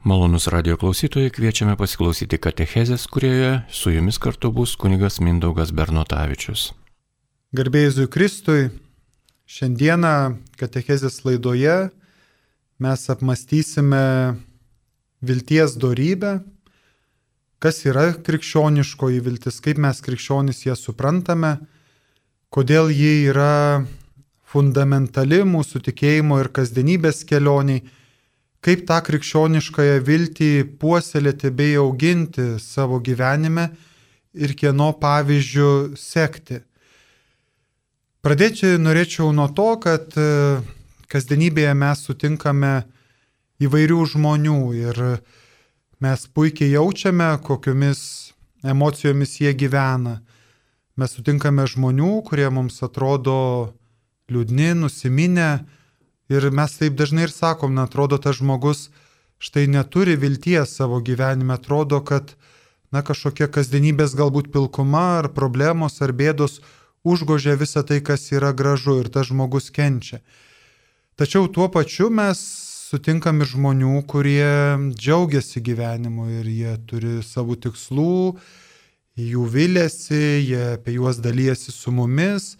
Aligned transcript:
Malonus 0.00 0.46
radio 0.48 0.78
klausytojai 0.80 1.28
kviečiame 1.28 1.74
pasiklausyti 1.76 2.38
katechezės, 2.40 3.02
kurioje 3.12 3.58
su 3.68 3.90
jumis 3.92 4.16
kartu 4.16 4.48
bus 4.48 4.72
kunigas 4.80 5.18
Mindaugas 5.20 5.74
Bernotavičius. 5.76 6.70
Garbėjai 7.52 8.06
Kristui, 8.08 8.70
šiandieną 9.44 10.38
katechezės 10.56 11.20
laidoje 11.26 11.90
mes 12.80 13.04
apmastysime 13.12 14.40
vilties 15.20 15.76
darybę, 15.76 16.38
kas 17.60 17.84
yra 17.84 18.14
krikščioniškoji 18.16 19.20
viltis, 19.20 19.60
kaip 19.60 19.76
mes 19.76 20.00
krikščionys 20.00 20.64
ją 20.64 20.80
suprantame, 20.80 21.58
kodėl 22.48 22.88
ji 22.88 23.28
yra 23.28 23.84
fundamentali 24.48 25.44
mūsų 25.44 25.84
tikėjimo 25.92 26.40
ir 26.40 26.54
kasdienybės 26.56 27.26
kelioniai 27.28 27.84
kaip 28.64 28.84
tą 28.88 28.98
krikščioniškąją 29.04 30.00
viltį 30.04 30.50
puoselėti 30.80 31.52
bei 31.56 31.76
auginti 31.80 32.52
savo 32.60 33.00
gyvenime 33.00 33.70
ir 34.36 34.54
kieno 34.54 34.92
pavyzdžių 35.00 35.70
sekti. 35.98 36.60
Pradėti 38.20 38.74
norėčiau 38.76 39.30
nuo 39.32 39.48
to, 39.56 39.70
kad 39.80 40.12
e, 40.20 40.60
kasdienybėje 41.08 41.72
mes 41.72 42.02
sutinkame 42.04 42.74
įvairių 43.64 44.00
žmonių 44.12 44.58
ir 44.76 45.00
mes 46.04 46.26
puikiai 46.28 46.74
jaučiame, 46.74 47.32
kokiomis 47.44 48.02
emocijomis 48.60 49.38
jie 49.40 49.54
gyvena. 49.56 50.18
Mes 51.00 51.16
sutinkame 51.16 51.64
žmonių, 51.64 52.18
kurie 52.28 52.48
mums 52.52 52.82
atrodo 52.84 53.72
liūdni, 54.28 54.74
nusiminę, 54.76 55.64
Ir 56.30 56.46
mes 56.54 56.76
taip 56.78 56.94
dažnai 56.94 57.26
ir 57.26 57.32
sakom, 57.34 57.74
na, 57.74 57.88
atrodo, 57.88 58.18
tas 58.22 58.38
žmogus 58.38 58.88
štai 59.42 59.66
neturi 59.66 60.14
vilties 60.20 60.76
savo 60.78 61.00
gyvenime, 61.02 61.56
atrodo, 61.56 61.98
kad, 62.06 62.36
na, 62.94 63.02
kažkokia 63.02 63.48
kasdienybės 63.50 64.14
galbūt 64.18 64.52
pilkuma 64.54 65.06
ar 65.18 65.30
problemos 65.34 65.98
ar 66.04 66.14
bėdos 66.14 66.60
užgožia 67.02 67.56
visą 67.58 67.82
tai, 67.86 67.98
kas 68.04 68.28
yra 68.30 68.52
gražu 68.54 69.00
ir 69.00 69.10
tas 69.10 69.30
žmogus 69.32 69.72
kenčia. 69.74 70.20
Tačiau 71.18 71.48
tuo 71.52 71.66
pačiu 71.68 72.08
mes 72.14 72.38
sutinkam 72.90 73.42
ir 73.42 73.50
žmonių, 73.50 73.94
kurie 74.10 74.50
džiaugiasi 74.94 75.62
gyvenimu 75.62 76.28
ir 76.40 76.46
jie 76.50 76.74
turi 76.90 77.18
savų 77.26 77.58
tikslų, 77.66 78.14
jų 79.20 79.46
vilėsi, 79.52 80.22
jie 80.46 80.62
apie 80.76 80.96
juos 80.96 81.20
dalyjasi 81.22 81.74
su 81.74 81.92
mumis, 81.94 82.54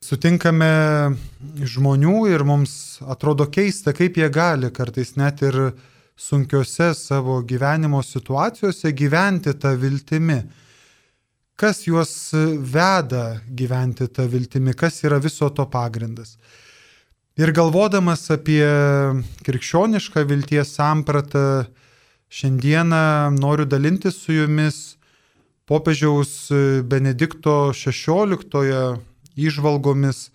Sutinkame 0.00 1.12
žmonių 1.68 2.22
ir 2.32 2.40
mums 2.48 2.72
atrodo 3.04 3.44
keista, 3.52 3.92
kaip 3.92 4.16
jie 4.16 4.30
gali 4.32 4.70
kartais 4.72 5.12
net 5.20 5.42
ir 5.44 5.58
sunkiose 6.16 6.94
savo 6.96 7.42
gyvenimo 7.44 8.00
situacijose 8.00 8.94
gyventi 8.96 9.52
tą 9.60 9.74
viltimi. 9.76 10.38
Kas 11.60 11.82
juos 11.84 12.14
veda 12.72 13.42
gyventi 13.44 14.08
tą 14.08 14.24
viltimi, 14.32 14.72
kas 14.72 15.02
yra 15.04 15.18
viso 15.20 15.50
to 15.52 15.68
pagrindas. 15.68 16.38
Ir 17.36 17.52
galvodamas 17.52 18.24
apie 18.32 18.64
krikščionišką 19.44 20.24
vilties 20.32 20.72
sampratą, 20.80 21.68
šiandieną 22.32 23.36
noriu 23.36 23.68
dalintis 23.68 24.16
su 24.24 24.32
jumis 24.32 24.80
popiežiaus 25.68 26.48
Benedikto 26.88 27.74
XVI 27.76 28.40
išvalgomis, 29.36 30.28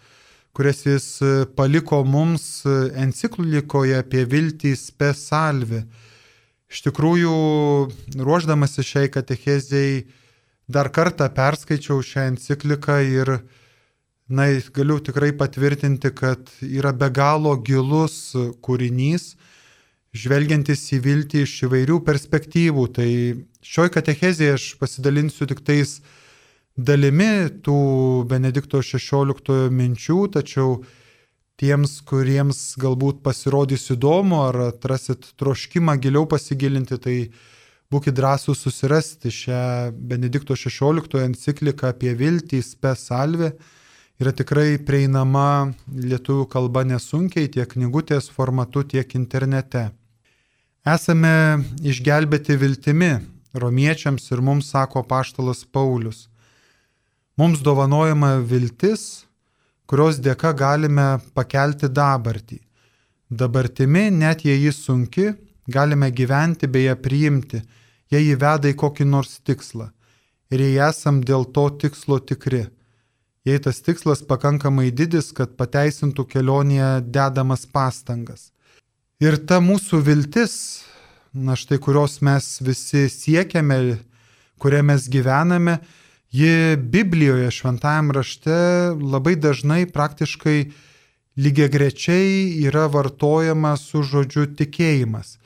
kurias 0.56 0.86
jis 0.86 1.08
e, 1.22 1.32
paliko 1.56 2.04
mums 2.08 2.64
e, 2.66 2.76
enciklikoje 3.04 3.98
apie 4.00 4.24
viltį 4.30 4.76
spesalvi. 4.80 5.84
Iš 6.72 6.86
tikrųjų, 6.88 7.34
ruoždamasi 8.20 8.84
šiai 8.84 9.12
katechezijai, 9.14 10.06
dar 10.68 10.90
kartą 10.90 11.28
perskaičiau 11.32 12.02
šią 12.04 12.30
encikliką 12.32 12.98
ir, 13.06 13.36
na, 14.28 14.48
galiu 14.73 14.98
tikrai 15.04 15.32
patvirtinti, 15.38 16.11
kad 16.16 16.50
yra 16.66 16.94
be 16.95 17.11
galo 17.14 17.54
gilus 17.61 18.34
kūrinys, 18.66 19.36
žvelgiantis 20.16 20.88
į 20.95 21.02
viltį 21.05 21.44
iš 21.45 21.55
įvairių 21.67 22.00
perspektyvų. 22.08 22.86
Tai 22.95 23.10
šioj 23.66 23.92
katechezijai 23.94 24.55
aš 24.55 24.72
pasidalinsiu 24.80 25.48
tik 25.52 25.61
tais 25.67 26.00
dalimi 26.75 27.47
tų 27.63 27.80
Benedikto 28.27 28.81
XVI 28.83 29.71
minčių, 29.71 30.19
tačiau 30.36 30.83
tiems, 31.59 32.02
kuriems 32.03 32.75
galbūt 32.80 33.21
pasirodys 33.23 33.87
įdomu 33.95 34.41
ar 34.49 34.59
atrasit 34.69 35.31
troškimą 35.39 35.95
giliau 36.03 36.27
pasigilinti, 36.27 36.99
tai 36.99 37.15
būkite 37.91 38.17
drąsūs 38.19 38.65
susirasti 38.65 39.31
šią 39.31 39.63
Benedikto 39.95 40.58
XVI 40.59 41.23
encikliką 41.23 41.93
apie 41.93 42.13
viltį 42.13 42.61
Spesalvė. 42.63 43.53
Yra 44.19 44.31
tikrai 44.31 44.77
prieinama 44.80 45.73
lietuvių 45.92 46.45
kalba 46.47 46.86
nesunkiai 46.87 47.49
tiek 47.52 47.67
knygutės 47.67 48.30
formatu, 48.31 48.83
tiek 48.83 49.09
internete. 49.15 49.89
Esame 50.87 51.65
išgelbėti 51.83 52.55
viltimi 52.55 53.17
romiečiams 53.55 54.31
ir 54.31 54.43
mums 54.43 54.69
sako 54.71 55.03
paštalas 55.03 55.65
Paulius. 55.67 56.30
Mums 57.36 57.60
dovanojama 57.60 58.38
viltis, 58.48 59.26
kurios 59.92 60.22
dėka 60.23 60.54
galime 60.56 61.18
pakelti 61.36 61.90
dabartį. 61.92 62.62
Dabartimi, 63.28 64.06
net 64.08 64.46
jei 64.48 64.62
jis 64.62 64.78
sunki, 64.86 65.34
galime 65.68 66.08
gyventi 66.16 66.70
bei 66.72 66.86
ją 66.86 66.96
priimti, 66.96 67.60
jei 68.14 68.30
jį 68.30 68.38
veda 68.40 68.72
į 68.72 68.78
kokį 68.80 69.08
nors 69.10 69.34
tikslą. 69.44 69.90
Ir 70.48 70.64
jei 70.64 70.78
esam 70.86 71.20
dėl 71.28 71.44
to 71.52 71.66
tikslo 71.82 72.22
tikri. 72.23 72.70
Jei 73.44 73.60
tas 73.60 73.84
tikslas 73.84 74.23
pakankamai 74.23 74.88
didis, 74.96 75.34
kad 75.36 75.58
pateisintų 75.60 76.23
kelionėje 76.32 77.04
dedamas 77.04 77.67
pastangas. 77.67 78.54
Ir 79.20 79.42
ta 79.44 79.60
mūsų 79.60 80.00
viltis, 80.08 80.56
na 81.36 81.60
štai 81.60 81.82
kurios 81.84 82.22
mes 82.23 82.48
visi 82.64 83.10
siekiame, 83.12 84.00
kuria 84.56 84.82
mes 84.88 85.12
gyvename, 85.12 85.82
Ji 86.36 86.78
Biblijoje, 86.78 87.52
šventajame 87.52 88.14
rašte 88.14 88.56
labai 89.00 89.38
dažnai 89.40 89.86
praktiškai 89.88 90.58
lygiai 91.40 91.72
grečiai 91.72 92.66
yra 92.68 92.90
vartojama 92.92 93.72
su 93.80 94.02
žodžiu 94.04 94.44
tikėjimas. 94.60 95.38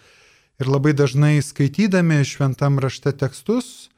Ir 0.58 0.72
labai 0.74 0.96
dažnai 0.98 1.44
skaitydami 1.46 2.24
šventam 2.26 2.82
rašte 2.82 3.14
tekstus, 3.22 3.92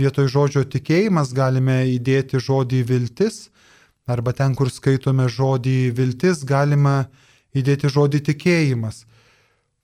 vietoj 0.00 0.30
žodžio 0.32 0.64
tikėjimas 0.64 1.34
galime 1.36 1.82
įdėti 1.92 2.40
žodį 2.40 2.80
viltis, 2.88 3.50
arba 4.08 4.32
ten, 4.32 4.56
kur 4.56 4.72
skaitome 4.72 5.28
žodį 5.28 5.90
viltis, 5.98 6.40
galima 6.48 7.10
įdėti 7.52 7.92
žodį 7.92 8.22
tikėjimas. 8.30 9.04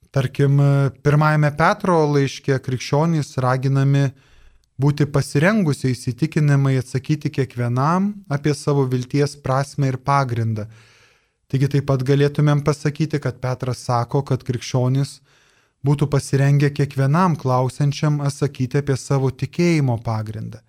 Tarkim, 0.09 0.57
pirmajame 1.05 1.53
Petro 1.59 1.99
laiške 2.15 2.57
krikščionys 2.65 3.35
raginami 3.45 4.07
būti 4.81 5.07
pasirengusiai 5.09 5.95
įsitikinimai 5.95 6.77
atsakyti 6.81 7.31
kiekvienam 7.33 8.11
apie 8.29 8.53
savo 8.53 8.85
vilties 8.89 9.35
prasme 9.41 9.89
ir 9.91 9.97
pagrindą. 9.97 10.67
Taigi 11.47 11.69
taip 11.71 11.87
pat 11.87 12.03
galėtumėm 12.03 12.61
pasakyti, 12.67 13.21
kad 13.23 13.39
Petras 13.41 13.85
sako, 13.87 14.21
kad 14.27 14.43
krikščionis 14.43 15.21
būtų 15.87 16.09
pasirengę 16.11 16.69
kiekvienam 16.75 17.37
klausiančiam 17.39 18.19
atsakyti 18.25 18.81
apie 18.81 18.97
savo 18.99 19.31
tikėjimo 19.31 19.97
pagrindą. 20.03 20.59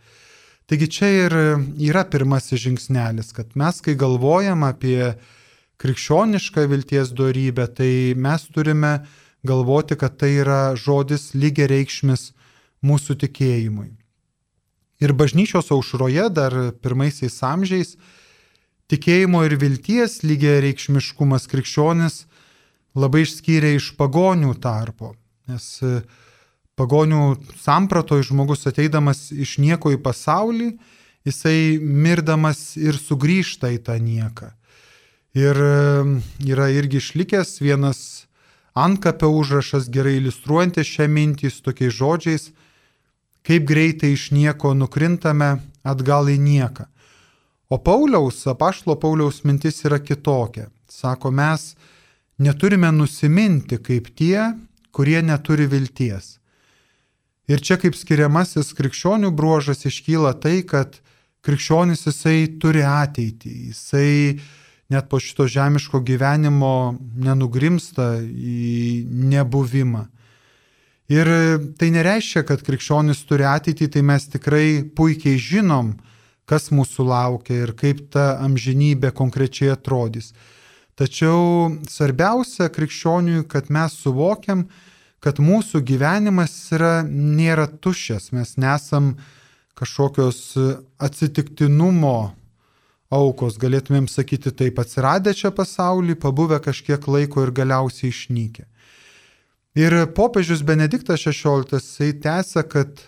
Taigi 0.69 0.89
čia 0.93 1.09
ir 1.25 1.37
yra 1.81 2.05
pirmasis 2.05 2.61
žingsnelis, 2.61 3.33
kad 3.33 3.57
mes, 3.57 3.81
kai 3.81 3.97
galvojam 3.99 4.67
apie 4.69 5.15
krikščionišką 5.81 6.67
vilties 6.69 7.15
darybę, 7.17 7.67
tai 7.73 7.93
mes 8.15 8.45
turime 8.53 8.99
galvoti, 9.49 9.97
kad 9.97 10.19
tai 10.21 10.35
yra 10.43 10.77
žodis 10.77 11.33
lygiai 11.35 11.71
reikšmis 11.73 12.31
mūsų 12.85 13.19
tikėjimui. 13.25 13.98
Ir 14.99 15.13
bažnyčios 15.15 15.71
aušroje 15.71 16.27
dar 16.35 16.55
pirmaisiais 16.83 17.37
amžiais 17.47 17.95
tikėjimo 18.91 19.45
ir 19.47 19.55
vilties 19.61 20.25
lygiai 20.27 20.63
reikšmiškumas 20.65 21.47
krikščionis 21.51 22.25
labai 22.99 23.23
išskyrė 23.23 23.77
iš 23.77 23.93
pagonių 24.01 24.57
tarpo. 24.59 25.13
Nes 25.47 25.69
e, 25.87 26.01
pagonių 26.75 27.39
samprato 27.63 28.19
žmogus 28.27 28.67
ateidamas 28.67 29.29
iš 29.31 29.59
nieko 29.63 29.95
į 29.95 30.01
pasaulį, 30.03 30.73
jisai 31.29 31.79
mirdamas 31.79 32.75
ir 32.81 32.99
sugrįžta 32.99 33.71
į 33.77 33.83
tą 33.87 34.01
nieką. 34.03 34.51
Ir 35.39 35.63
e, 35.63 35.75
yra 36.51 36.73
irgi 36.75 36.99
išlikęs 36.99 37.61
vienas 37.63 38.01
antkapio 38.75 39.31
užrašas 39.31 39.87
gerai 39.95 40.19
iliustruojantis 40.19 40.91
šią 40.91 41.07
mintį 41.07 41.55
su 41.55 41.69
tokiais 41.71 41.95
žodžiais– 42.03 42.51
kaip 43.49 43.65
greitai 43.65 44.13
iš 44.13 44.29
nieko 44.37 44.75
nukrintame 44.77 45.55
atgal 45.89 46.29
į 46.29 46.37
nieką. 46.43 46.85
O 47.73 47.79
Pauliaus, 47.81 48.43
apaštalo 48.49 48.97
Pauliaus 49.01 49.43
mintis 49.45 49.81
yra 49.85 49.99
kitokia. 50.01 50.69
Sako, 50.89 51.31
mes 51.33 51.75
neturime 52.39 52.91
nusiminti 52.93 53.81
kaip 53.81 54.13
tie, 54.17 54.53
kurie 54.93 55.21
neturi 55.25 55.69
vilties. 55.69 56.37
Ir 57.49 57.61
čia 57.65 57.79
kaip 57.81 57.97
skiriamasis 57.97 58.75
krikščionių 58.77 59.33
bruožas 59.37 59.87
iškyla 59.89 60.35
tai, 60.41 60.61
kad 60.69 61.01
krikščionis 61.45 62.05
jisai 62.09 62.39
turi 62.61 62.85
ateitį, 62.85 63.53
jisai 63.71 64.41
net 64.93 65.09
po 65.09 65.21
šito 65.21 65.47
žemiško 65.49 66.01
gyvenimo 66.05 66.97
nenugrimsta 67.17 68.19
į 68.21 69.05
nebuvimą. 69.33 70.05
Ir 71.09 71.29
tai 71.81 71.89
nereiškia, 71.95 72.43
kad 72.45 72.61
krikščionis 72.67 73.23
turi 73.29 73.47
ateitį, 73.49 73.87
tai 73.95 74.03
mes 74.05 74.27
tikrai 74.29 74.83
puikiai 74.85 75.41
žinom, 75.41 75.95
kas 76.49 76.69
mūsų 76.69 77.07
laukia 77.09 77.63
ir 77.65 77.73
kaip 77.77 78.11
ta 78.13 78.35
amžinybė 78.45 79.15
konkrečiai 79.17 79.73
atrodys. 79.73 80.35
Tačiau 80.99 81.71
svarbiausia 81.89 82.69
krikščioniui, 82.75 83.47
kad 83.49 83.71
mes 83.73 83.97
suvokiam, 84.03 84.67
kad 85.25 85.41
mūsų 85.41 85.81
gyvenimas 85.87 86.53
yra, 86.77 87.01
nėra 87.07 87.69
tuščias, 87.71 88.29
mes 88.37 88.57
nesam 88.61 89.15
kažkokios 89.79 90.41
atsitiktinumo 91.01 92.33
aukos, 93.15 93.57
galėtumėm 93.63 94.09
sakyti 94.11 94.53
taip, 94.53 94.81
atsiradę 94.83 95.33
čia 95.33 95.55
pasaulį, 95.55 96.19
pabuvę 96.21 96.59
kažkiek 96.61 97.07
laiko 97.09 97.47
ir 97.47 97.55
galiausiai 97.57 98.13
išnykę. 98.13 98.67
Ir 99.77 99.95
popiežius 100.17 100.63
Benediktas 100.65 101.21
XVI 101.21 101.67
jisai 101.77 102.13
tęsia, 102.23 102.65
kad 102.65 103.03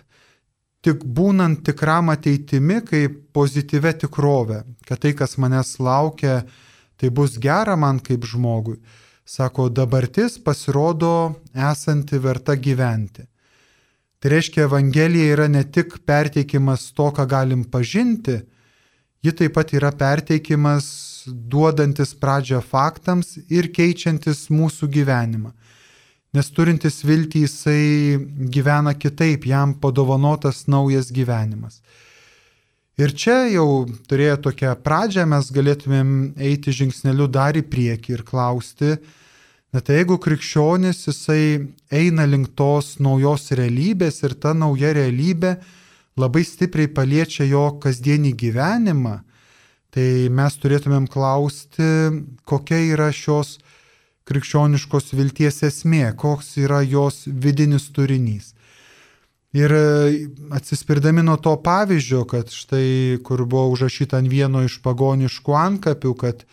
tik 0.84 1.04
būnant 1.04 1.62
tikram 1.64 2.12
ateitimi 2.12 2.80
kaip 2.84 3.16
pozityvę 3.36 3.92
tikrovę, 4.04 4.62
kad 4.86 5.00
tai, 5.00 5.14
kas 5.16 5.36
manęs 5.40 5.78
laukia, 5.80 6.42
tai 7.00 7.10
bus 7.10 7.38
gera 7.40 7.76
man 7.76 8.00
kaip 8.00 8.24
žmogui. 8.28 8.78
Sako, 9.24 9.68
dabartis 9.70 10.38
pasirodo 10.42 11.40
esanti 11.54 12.18
verta 12.18 12.56
gyventi. 12.56 13.26
Tai 14.20 14.32
reiškia, 14.34 14.66
Evangelija 14.66 15.36
yra 15.36 15.46
ne 15.48 15.62
tik 15.64 16.00
perteikimas 16.04 16.90
to, 16.92 17.06
ką 17.14 17.24
galim 17.28 17.62
pažinti, 17.64 18.40
ji 19.24 19.32
taip 19.36 19.54
pat 19.56 19.72
yra 19.76 19.92
perteikimas 19.96 20.90
duodantis 21.28 22.12
pradžią 22.20 22.60
faktams 22.64 23.36
ir 23.48 23.70
keičiantis 23.72 24.48
mūsų 24.52 24.88
gyvenimą. 24.92 25.54
Nes 26.30 26.46
turintis 26.54 27.00
viltį 27.02 27.40
jisai 27.42 28.18
gyvena 28.54 28.92
kitaip, 28.94 29.48
jam 29.50 29.72
padovanotas 29.82 30.68
naujas 30.70 31.10
gyvenimas. 31.10 31.80
Ir 33.00 33.14
čia 33.16 33.48
jau 33.48 33.88
turėję 34.10 34.36
tokią 34.44 34.74
pradžią 34.84 35.24
mes 35.26 35.48
galėtumėm 35.56 36.10
eiti 36.36 36.74
žingsneliu 36.76 37.26
dar 37.32 37.56
į 37.56 37.64
priekį 37.72 38.14
ir 38.14 38.22
klausti, 38.28 38.92
na 39.72 39.80
tai 39.80 40.00
jeigu 40.00 40.18
krikščionis 40.22 41.06
jisai 41.08 41.72
eina 41.90 42.26
link 42.28 42.52
tos 42.58 42.98
naujos 43.02 43.48
realybės 43.56 44.20
ir 44.26 44.36
ta 44.42 44.52
nauja 44.54 44.92
realybė, 44.94 45.56
labai 46.20 46.44
stipriai 46.44 46.92
paliečia 46.92 47.48
jo 47.48 47.64
kasdienį 47.82 48.34
gyvenimą, 48.38 49.16
tai 49.90 50.28
mes 50.30 50.58
turėtumėm 50.62 51.08
klausti, 51.10 51.90
kokia 52.44 52.82
yra 52.92 53.08
šios 53.14 53.56
krikščioniškos 54.30 55.12
vilties 55.18 55.60
esmė, 55.66 56.14
koks 56.16 56.54
yra 56.62 56.80
jos 56.86 57.24
vidinis 57.26 57.90
turinys. 57.94 58.54
Ir 59.56 59.74
atsispirdami 60.54 61.24
nuo 61.26 61.34
to 61.42 61.56
pavyzdžio, 61.58 62.22
kad 62.30 62.52
štai 62.54 63.18
kur 63.26 63.42
buvo 63.50 63.66
užrašyta 63.74 64.20
ant 64.22 64.30
vieno 64.30 64.62
iš 64.62 64.78
pagoniškų 64.84 65.56
antkapių, 65.58 66.12
kad 66.14 66.44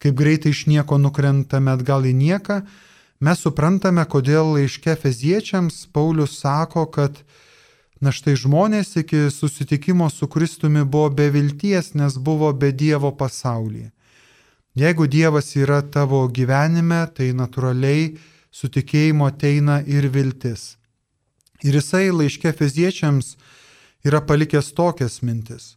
kaip 0.00 0.16
greitai 0.16 0.54
iš 0.54 0.64
nieko 0.70 0.96
nukrentame 1.02 1.74
atgal 1.74 2.08
į 2.08 2.14
nieką, 2.16 2.62
mes 3.20 3.44
suprantame, 3.44 4.06
kodėl 4.08 4.54
laiške 4.56 4.96
feziečiams 4.96 5.84
Paulius 5.92 6.38
sako, 6.40 6.86
kad 6.88 7.20
Na 7.98 8.12
štai 8.14 8.36
žmonės 8.38 8.94
iki 9.00 9.26
susitikimo 9.34 10.06
su 10.10 10.28
Kristumi 10.30 10.84
buvo 10.86 11.10
be 11.10 11.32
vilties, 11.34 11.94
nes 11.98 12.14
buvo 12.14 12.52
be 12.54 12.70
Dievo 12.70 13.10
pasaulyje. 13.10 13.90
Jeigu 14.78 15.06
Dievas 15.10 15.56
yra 15.56 15.80
tavo 15.82 16.20
gyvenime, 16.30 17.00
tai 17.10 17.32
natūraliai 17.34 18.12
su 18.54 18.68
tikėjimu 18.70 19.26
ateina 19.26 19.80
ir 19.82 20.06
viltis. 20.14 20.76
Ir 21.66 21.74
jisai 21.80 22.12
laiške 22.14 22.52
fiziečiams 22.54 23.32
yra 24.06 24.20
palikęs 24.22 24.70
tokias 24.78 25.18
mintis. 25.26 25.74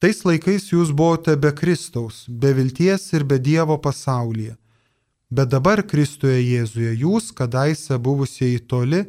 Tais 0.00 0.22
laikais 0.24 0.70
jūs 0.72 0.94
buvote 0.96 1.36
be 1.36 1.52
Kristaus, 1.52 2.24
be 2.28 2.54
vilties 2.56 3.04
ir 3.12 3.26
be 3.28 3.36
Dievo 3.36 3.76
pasaulyje. 3.84 4.56
Bet 5.28 5.52
dabar 5.52 5.84
Kristuje 5.84 6.40
Jėzuje 6.40 6.96
jūs, 6.96 7.34
kadaise 7.36 8.00
buvusieji 8.00 8.64
toli, 8.70 9.04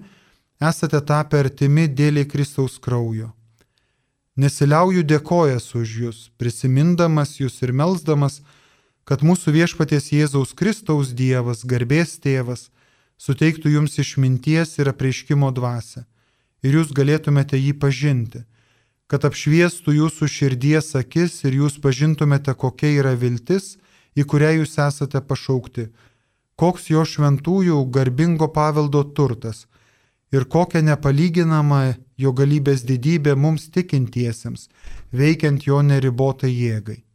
esate 0.60 1.00
tapę 1.00 1.46
artimi 1.46 1.88
dėliai 1.88 2.28
Kristaus 2.28 2.76
kraujo. 2.76 3.32
Nesiliauju 4.36 5.08
dėkojas 5.08 5.72
už 5.80 5.98
jūs, 6.04 6.24
prisimindamas 6.38 7.38
jūs 7.40 7.62
ir 7.64 7.72
melzdamas, 7.72 8.42
kad 9.08 9.24
mūsų 9.24 9.54
viešpaties 9.56 10.12
Jėzaus 10.12 10.52
Kristaus 10.58 11.14
Dievas, 11.16 11.64
garbės 11.64 12.18
tėvas, 12.20 12.68
suteiktų 13.16 13.72
jums 13.78 13.96
išminties 14.04 14.76
ir 14.82 14.92
apreiškimo 14.92 15.54
dvasę, 15.56 16.04
ir 16.62 16.76
jūs 16.76 16.92
galėtumėte 16.92 17.56
jį 17.56 17.72
pažinti, 17.80 18.44
kad 19.08 19.24
apšviestų 19.24 19.96
jūsų 20.02 20.28
širdies 20.28 20.92
akis 21.00 21.40
ir 21.48 21.56
jūs 21.62 21.80
pažintumėte, 21.80 22.52
kokia 22.52 22.92
yra 23.00 23.16
viltis, 23.16 23.78
į 24.20 24.28
kurią 24.28 24.52
jūs 24.60 24.76
esate 24.84 25.24
pašaukti, 25.24 25.88
koks 26.60 26.92
jo 26.92 27.06
šventųjų 27.08 27.80
garbingo 27.94 28.52
paveldo 28.52 29.06
turtas, 29.16 29.66
ir 30.36 30.44
kokia 30.52 30.84
nepalyginama 30.84 31.96
jo 32.20 32.36
galybės 32.36 32.84
didybė 32.84 33.40
mums 33.40 33.70
tikintiesiems, 33.72 34.68
veikiant 35.16 35.64
jo 35.64 35.80
neribotai 35.80 36.52
jėgai. 36.52 37.07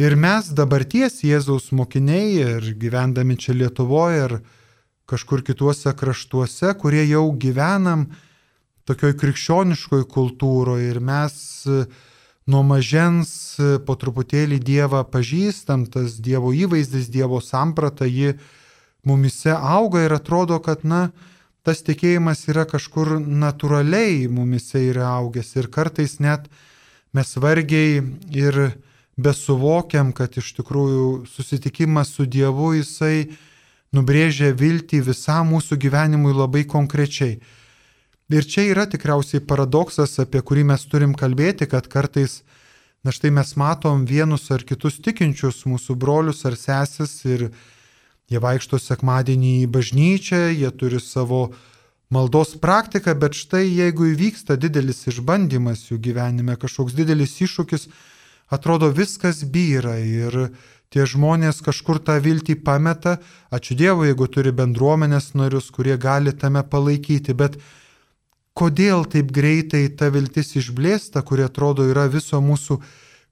Ir 0.00 0.14
mes 0.16 0.46
dabarties 0.56 1.18
Jėzaus 1.20 1.66
mokiniai 1.76 2.38
ir 2.40 2.68
gyvendami 2.80 3.34
čia 3.36 3.52
Lietuvoje 3.52 4.22
ir 4.22 4.32
kažkur 5.10 5.42
kituose 5.44 5.92
kraštuose, 5.92 6.70
kurie 6.80 7.02
jau 7.04 7.26
gyvenam 7.36 8.06
tokioj 8.88 9.12
krikščioniškoj 9.20 10.06
kultūroje 10.08 10.88
ir 10.94 11.02
mes 11.04 11.36
e, 11.68 11.84
nuo 12.48 12.64
mažens 12.64 13.34
e, 13.60 13.76
po 13.84 13.98
truputėlį 14.00 14.62
Dievą 14.64 15.04
pažįstam, 15.04 15.84
tas 15.92 16.16
Dievo 16.16 16.54
įvaizdis, 16.56 17.12
Dievo 17.12 17.44
samprata, 17.44 18.08
ji 18.08 18.38
mumise 19.04 19.52
auga 19.52 20.08
ir 20.08 20.16
atrodo, 20.16 20.62
kad, 20.64 20.80
na, 20.80 21.10
tas 21.60 21.84
tikėjimas 21.84 22.46
yra 22.48 22.64
kažkur 22.64 23.18
natūraliai 23.20 24.30
mumise 24.32 24.80
yra 24.80 25.12
augęs 25.20 25.58
ir 25.60 25.68
kartais 25.68 26.22
net 26.24 26.48
mes 27.12 27.36
vargiai 27.36 28.00
ir 28.32 28.64
besuvokiam, 29.22 30.12
kad 30.16 30.36
iš 30.40 30.52
tikrųjų 30.58 31.06
susitikimas 31.30 32.12
su 32.16 32.26
Dievu 32.26 32.74
jisai 32.78 33.30
nubrėžia 33.94 34.52
viltį 34.56 35.02
visam 35.08 35.50
mūsų 35.54 35.78
gyvenimui 35.80 36.34
labai 36.36 36.66
konkrečiai. 36.68 37.40
Ir 38.30 38.46
čia 38.46 38.68
yra 38.70 38.86
tikriausiai 38.86 39.42
paradoksas, 39.42 40.20
apie 40.22 40.42
kurį 40.46 40.68
mes 40.70 40.86
turim 40.86 41.16
kalbėti, 41.18 41.66
kad 41.66 41.88
kartais, 41.90 42.44
na 43.02 43.10
štai 43.10 43.32
mes 43.34 43.56
matom 43.58 44.06
vienus 44.06 44.46
ar 44.54 44.62
kitus 44.62 45.00
tikinčius 45.02 45.64
mūsų 45.66 45.98
brolius 45.98 46.44
ar 46.46 46.54
sesis 46.54 47.16
ir 47.26 47.50
Jie 48.30 48.38
vaikšto 48.38 48.78
sekmadienį 48.78 49.56
į 49.64 49.68
bažnyčią, 49.74 50.38
jie 50.54 50.68
turi 50.78 51.00
savo 51.02 51.48
maldos 52.14 52.54
praktiką, 52.62 53.16
bet 53.18 53.34
štai 53.34 53.64
jeigu 53.66 54.06
įvyksta 54.12 54.54
didelis 54.54 55.02
išbandymas 55.10 55.88
jų 55.88 55.98
gyvenime, 56.04 56.54
kažkoks 56.54 56.94
didelis 56.94 57.34
iššūkis, 57.42 57.88
atrodo 58.50 58.90
viskas 58.94 59.44
byra 59.44 59.96
ir 60.02 60.50
tie 60.90 61.06
žmonės 61.06 61.62
kažkur 61.62 62.00
tą 62.02 62.18
viltį 62.22 62.58
pameta, 62.66 63.18
ačiū 63.54 63.76
Dievui, 63.78 64.10
jeigu 64.10 64.26
turi 64.26 64.50
bendruomenės 64.50 65.32
narius, 65.38 65.70
kurie 65.70 65.94
gali 65.98 66.34
tame 66.34 66.64
palaikyti, 66.66 67.34
bet 67.34 67.60
kodėl 68.58 69.06
taip 69.06 69.30
greitai 69.32 69.86
ta 69.94 70.10
viltis 70.10 70.56
išblėsta, 70.58 71.22
kuri 71.22 71.46
atrodo 71.46 71.86
yra 71.86 72.08
viso 72.10 72.42
mūsų 72.42 72.80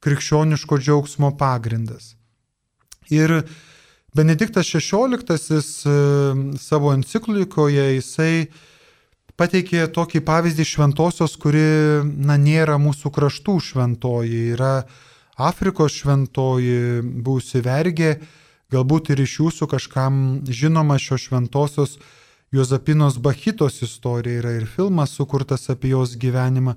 krikščioniško 0.05 0.79
džiaugsmo 0.79 1.35
pagrindas. 1.39 2.15
Ir 3.11 3.43
Benediktas 4.15 4.67
XVI 4.67 5.59
e, 5.59 6.59
savo 6.59 6.93
enciklikoje 6.95 7.85
jisai 7.99 8.47
pateikė 9.39 9.87
tokį 9.95 10.23
pavyzdį 10.27 10.67
šventosios, 10.67 11.37
kuri 11.39 11.63
na, 12.05 12.37
nėra 12.41 12.79
mūsų 12.83 13.13
kraštų 13.15 13.57
šventoji, 13.71 14.43
yra 14.57 14.83
Afrikos 15.39 15.95
šventoji, 16.01 17.03
būsi 17.23 17.63
vergė, 17.63 18.17
galbūt 18.75 19.13
ir 19.15 19.23
iš 19.23 19.39
jūsų 19.41 19.69
kažkam 19.71 20.23
žinoma 20.51 20.99
šios 20.99 21.29
šventosios 21.29 21.99
Jozapinos 22.53 23.19
Bachitos 23.21 23.83
istorija 23.85 24.41
yra 24.41 24.55
ir 24.57 24.65
filmas 24.67 25.13
sukurtas 25.13 25.69
apie 25.69 25.93
jos 25.93 26.17
gyvenimą, 26.17 26.75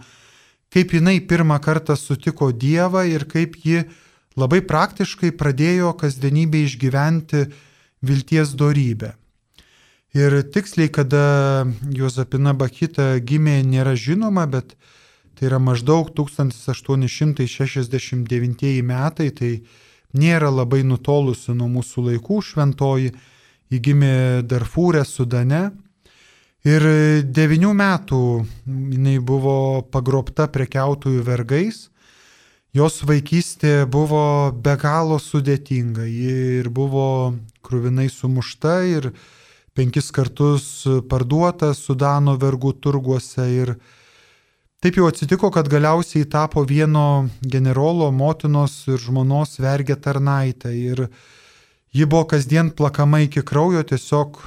kaip 0.72 0.94
jinai 0.98 1.22
pirmą 1.24 1.58
kartą 1.64 1.96
sutiko 1.96 2.52
Dievą 2.52 3.06
ir 3.08 3.24
kaip 3.32 3.56
ji 3.64 3.86
labai 4.36 4.60
praktiškai 4.68 5.32
pradėjo 5.40 5.96
kasdienybė 6.00 6.66
išgyventi 6.68 7.46
vilties 8.04 8.54
darybę. 8.60 9.16
Ir 10.12 10.44
tiksliai, 10.52 10.92
kada 10.92 11.64
Jozapina 11.96 12.52
Bakita 12.52 13.16
gimė, 13.24 13.64
nėra 13.64 13.96
žinoma, 13.96 14.44
bet 14.44 14.76
tai 15.40 15.48
yra 15.48 15.56
maždaug 15.64 16.12
1869 16.12 18.84
metai, 18.84 19.32
tai 19.32 19.64
nėra 20.12 20.52
labai 20.52 20.84
nutolusi 20.84 21.56
nuo 21.56 21.72
mūsų 21.78 22.04
laikų 22.10 22.42
šventoji. 22.44 23.16
Ji 23.72 23.80
gimė 23.80 24.44
Darfūrė, 24.44 25.08
Sudane. 25.08 25.72
Ir 26.68 26.84
devinių 27.24 27.72
metų 27.74 28.46
jinai 28.68 29.20
buvo 29.24 29.88
pagrobta 29.96 30.52
prekiautojų 30.52 31.24
vergais. 31.24 31.88
Jos 32.76 33.00
vaikystė 33.08 33.88
buvo 33.88 34.52
be 34.52 34.76
galo 34.76 35.16
sudėtinga. 35.24 36.04
Ji 36.04 36.60
ir 36.60 36.68
buvo 36.70 37.32
krūvinai 37.64 38.12
sumušta 38.12 38.84
ir 38.92 39.16
penkis 39.78 40.12
kartus 40.16 40.86
parduota 41.10 41.74
Sudano 41.78 42.38
vergų 42.40 42.74
turguose. 42.84 43.48
Ir 43.50 43.76
taip 44.84 44.98
jau 45.00 45.10
atsitiko, 45.10 45.52
kad 45.54 45.70
galiausiai 45.72 46.30
tapo 46.30 46.66
vieno 46.68 47.28
generolo 47.42 48.12
motinos 48.12 48.84
ir 48.92 49.00
žmonos 49.02 49.60
vergė 49.62 50.00
tarnaitę. 50.00 50.74
Ir 50.74 51.06
ji 51.92 52.08
buvo 52.08 52.26
kasdien 52.34 52.74
plakama 52.76 53.24
iki 53.28 53.46
kraujo 53.46 53.84
tiesiog 53.88 54.42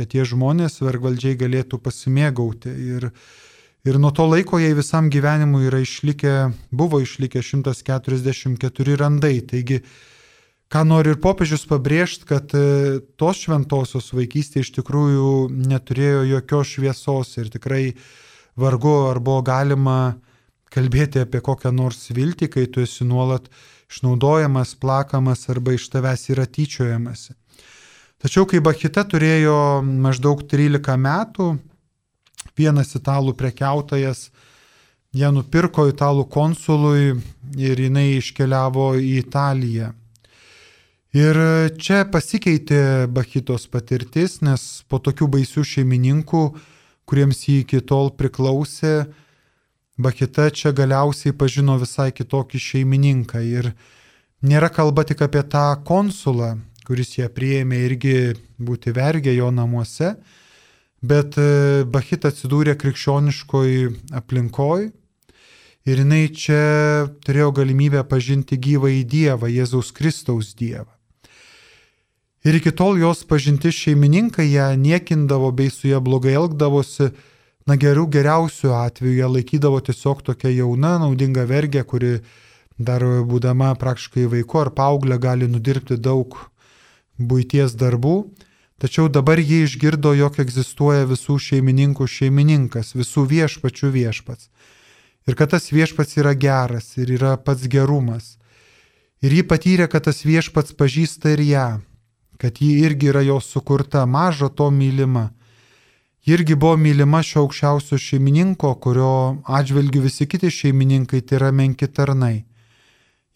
kad 0.00 0.10
tie 0.14 0.24
žmonės 0.24 0.80
vergvaldžiai 0.80 1.36
galėtų 1.38 1.80
pasimėgauti. 1.82 2.72
Ir, 2.94 3.10
ir 3.84 3.98
nuo 4.00 4.12
to 4.16 4.24
laiko 4.28 4.60
jai 4.62 4.72
visam 4.78 5.10
gyvenimui 5.12 5.66
yra 5.68 5.82
išlikę, 5.84 6.36
buvo 6.72 7.02
išlikę 7.04 7.42
144 7.44 8.96
randai. 9.00 9.40
Taigi, 9.44 9.82
ką 10.70 10.84
nori 10.86 11.14
ir 11.14 11.18
popiežius 11.22 11.66
pabrėžti, 11.66 12.26
kad 12.30 12.52
e, 12.54 13.00
tos 13.18 13.42
šventosios 13.42 14.12
vaikystė 14.14 14.62
iš 14.62 14.70
tikrųjų 14.78 15.50
neturėjo 15.50 16.24
jokios 16.36 16.74
šviesos 16.76 17.34
ir 17.42 17.50
tikrai 17.50 17.84
vargu 18.60 18.94
ar 19.10 19.18
buvo 19.18 19.42
galima 19.46 19.98
kalbėti 20.70 21.24
apie 21.24 21.42
kokią 21.42 21.72
nors 21.74 22.06
viltį, 22.14 22.50
kai 22.54 22.66
tu 22.70 22.84
esi 22.84 23.04
nuolat 23.06 23.50
išnaudojamas, 23.90 24.76
plakamas 24.78 25.48
arba 25.50 25.74
iš 25.74 25.88
tavęs 25.90 26.28
yra 26.30 26.46
tyčiojamasi. 26.46 27.34
Tačiau 28.20 28.46
kai 28.46 28.60
Bakita 28.62 29.02
turėjo 29.08 29.80
maždaug 29.82 30.44
13 30.46 30.94
metų, 31.00 31.54
vienas 32.54 32.94
italų 32.94 33.34
prekiautojas 33.34 34.28
ją 35.16 35.32
nupirko 35.34 35.88
italų 35.90 36.28
konsului 36.30 37.16
ir 37.58 37.82
jinai 37.88 38.20
iškeliavo 38.20 38.92
į 39.00 39.16
Italiją. 39.24 39.90
Ir 41.10 41.34
čia 41.74 42.04
pasikeitė 42.06 43.08
Bakitos 43.10 43.64
patirtis, 43.66 44.36
nes 44.46 44.84
po 44.86 45.00
tokių 45.02 45.26
baisių 45.32 45.64
šeimininkų, 45.66 46.42
kuriems 47.02 47.40
jį 47.48 47.56
iki 47.64 47.80
tol 47.82 48.12
priklausė, 48.14 49.08
Bakita 50.00 50.46
čia 50.54 50.70
galiausiai 50.72 51.34
pažino 51.36 51.74
visai 51.80 52.12
kitokį 52.14 52.60
šeimininką. 52.62 53.42
Ir 53.42 53.72
nėra 54.40 54.70
kalba 54.72 55.02
tik 55.04 55.20
apie 55.26 55.42
tą 55.42 55.64
konsulą, 55.84 56.54
kuris 56.86 57.18
ją 57.18 57.26
priėmė 57.34 57.82
irgi 57.88 58.14
būti 58.56 58.94
vergė 58.94 59.34
jo 59.34 59.50
namuose, 59.50 60.14
bet 61.02 61.36
e, 61.42 61.82
Bachit 61.90 62.24
atsidūrė 62.30 62.76
krikščioniškoj 62.80 63.76
aplinkoj 64.22 64.86
ir 65.90 66.04
jinai 66.04 66.22
čia 66.30 66.62
turėjo 67.26 67.50
galimybę 67.60 68.06
pažinti 68.08 68.56
gyvą 68.56 68.94
į 68.94 69.04
Dievą, 69.10 69.50
Jėzaus 69.50 69.92
Kristaus 69.92 70.54
Dievą. 70.54 70.99
Ir 72.40 72.56
iki 72.56 72.72
tol 72.72 72.96
jos 72.96 73.20
pažinti 73.28 73.68
šeimininkai 73.68 74.46
ją 74.48 74.70
niekindavo 74.80 75.50
bei 75.52 75.68
su 75.68 75.90
ją 75.90 75.98
blogai 76.00 76.38
elgdavosi, 76.40 77.10
na 77.68 77.76
gerų 77.76 78.06
geriausių 78.14 78.70
atveju 78.72 79.18
ją 79.18 79.28
laikydavo 79.28 79.80
tiesiog 79.84 80.22
tokia 80.24 80.48
jauna, 80.54 80.94
naudinga 81.02 81.44
vergė, 81.44 81.82
kuri 81.84 82.14
dar 82.80 83.04
būdama 83.28 83.74
praktiškai 83.76 84.24
vaiku 84.32 84.62
ar 84.62 84.70
paauglė 84.72 85.18
gali 85.20 85.48
nudirbti 85.52 85.98
daug 86.00 86.38
būties 87.20 87.76
darbų, 87.76 88.14
tačiau 88.80 89.10
dabar 89.12 89.36
jie 89.36 89.66
išgirdo, 89.66 90.14
jog 90.16 90.40
egzistuoja 90.40 91.04
visų 91.10 91.36
šeimininkų 91.44 92.08
šeimininkas, 92.08 92.94
visų 92.96 93.26
viešpačių 93.34 93.92
viešpats. 93.98 94.48
Ir 95.28 95.36
kad 95.36 95.52
tas 95.52 95.68
viešpats 95.68 96.16
yra 96.16 96.32
geras 96.32 96.94
ir 96.96 97.12
yra 97.20 97.36
pats 97.36 97.68
gerumas. 97.68 98.38
Ir 99.20 99.36
ji 99.36 99.44
patyrė, 99.44 99.92
kad 99.92 100.08
tas 100.08 100.24
viešpats 100.24 100.72
pažįsta 100.72 101.36
ir 101.36 101.44
ją, 101.44 101.68
kad 102.40 102.56
ji 102.60 102.78
irgi 102.86 103.10
yra 103.12 103.20
jos 103.20 103.50
sukurta, 103.52 104.06
mažo 104.06 104.48
to 104.48 104.70
mylima. 104.70 105.28
Ji 106.24 106.34
irgi 106.34 106.54
buvo 106.54 106.76
mylima 106.76 107.22
šio 107.22 107.42
aukščiausio 107.44 107.98
šeimininko, 107.98 108.74
kurio 108.84 109.12
atžvilgiu 109.44 110.02
visi 110.04 110.26
kiti 110.28 110.50
šeimininkai 110.50 111.20
tai 111.20 111.36
yra 111.40 111.50
menki 111.52 111.88
tarnai. 111.88 112.44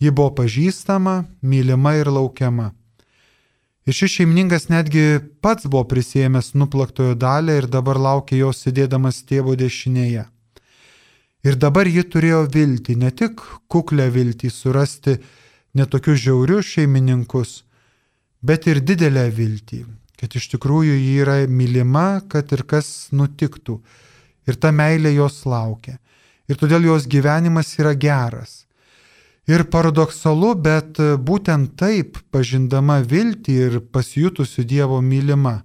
Ji 0.00 0.10
buvo 0.10 0.30
pažįstama, 0.40 1.24
mylima 1.42 1.94
ir 2.00 2.10
laukiama. 2.12 2.72
Ir 3.84 3.92
šis 3.92 4.16
šeimininkas 4.16 4.70
netgi 4.72 5.20
pats 5.44 5.68
buvo 5.68 5.84
prisėmęs 5.88 6.54
nuplaktojo 6.56 7.16
dalį 7.20 7.58
ir 7.60 7.66
dabar 7.68 8.00
laukė 8.00 8.38
jos 8.40 8.64
sėdėdamas 8.64 9.20
tėvo 9.28 9.56
dešinėje. 9.60 10.24
Ir 11.44 11.58
dabar 11.60 11.88
ji 11.88 12.06
turėjo 12.08 12.46
viltį, 12.48 12.96
ne 12.96 13.10
tik 13.12 13.42
kuklę 13.68 14.08
viltį 14.12 14.48
surasti 14.48 15.18
netokius 15.76 16.22
žiaurius 16.24 16.70
šeimininkus, 16.72 17.58
bet 18.44 18.68
ir 18.68 18.82
didelę 18.84 19.28
viltį, 19.32 19.84
kad 20.20 20.36
iš 20.36 20.50
tikrųjų 20.54 20.94
ji 20.98 21.14
yra 21.24 21.38
mylima, 21.48 22.20
kad 22.28 22.52
ir 22.52 22.64
kas 22.68 23.08
nutiktų. 23.12 23.80
Ir 24.44 24.60
ta 24.60 24.70
meilė 24.76 25.14
jos 25.14 25.40
laukia. 25.48 25.96
Ir 26.48 26.60
todėl 26.60 26.84
jos 26.84 27.08
gyvenimas 27.08 27.72
yra 27.80 27.94
geras. 27.96 28.64
Ir 29.48 29.64
paradoksalu, 29.72 30.54
bet 30.56 31.00
būtent 31.20 31.74
taip, 31.80 32.18
pažindama 32.32 33.00
viltį 33.04 33.54
ir 33.66 33.78
pasijutusi 33.92 34.64
Dievo 34.64 35.00
mylima, 35.04 35.62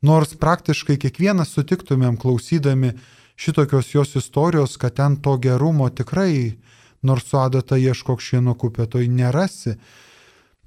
nors 0.00 0.32
praktiškai 0.40 0.96
kiekvienas 1.00 1.52
sutiktumėm 1.56 2.16
klausydami 2.20 2.94
šitokios 3.36 3.92
jos 3.94 4.16
istorijos, 4.20 4.76
kad 4.80 4.96
ten 4.96 5.16
to 5.20 5.36
gerumo 5.40 5.88
tikrai, 5.88 6.56
nors 7.02 7.28
su 7.28 7.36
adata 7.40 7.76
ieškok 7.76 8.20
šieno 8.20 8.56
kupėtoj 8.58 9.08
nerasi, 9.12 9.76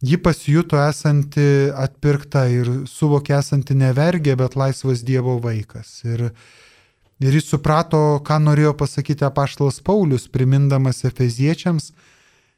ji 0.02 0.18
pasijuto 0.18 0.80
esanti 0.82 1.70
atpirkta 1.78 2.48
ir 2.50 2.70
suvokė 2.90 3.38
esanti 3.38 3.78
nevergė, 3.78 4.36
bet 4.38 4.58
laisvas 4.58 5.04
Dievo 5.06 5.38
vaikas. 5.44 6.02
Ir, 6.10 6.32
ir 7.22 7.38
jis 7.38 7.52
suprato, 7.54 8.20
ką 8.26 8.40
norėjo 8.42 8.74
pasakyti 8.80 9.26
apaštalas 9.28 9.82
Paulius, 9.86 10.26
primindamas 10.28 11.04
Efeziečiams, 11.06 11.92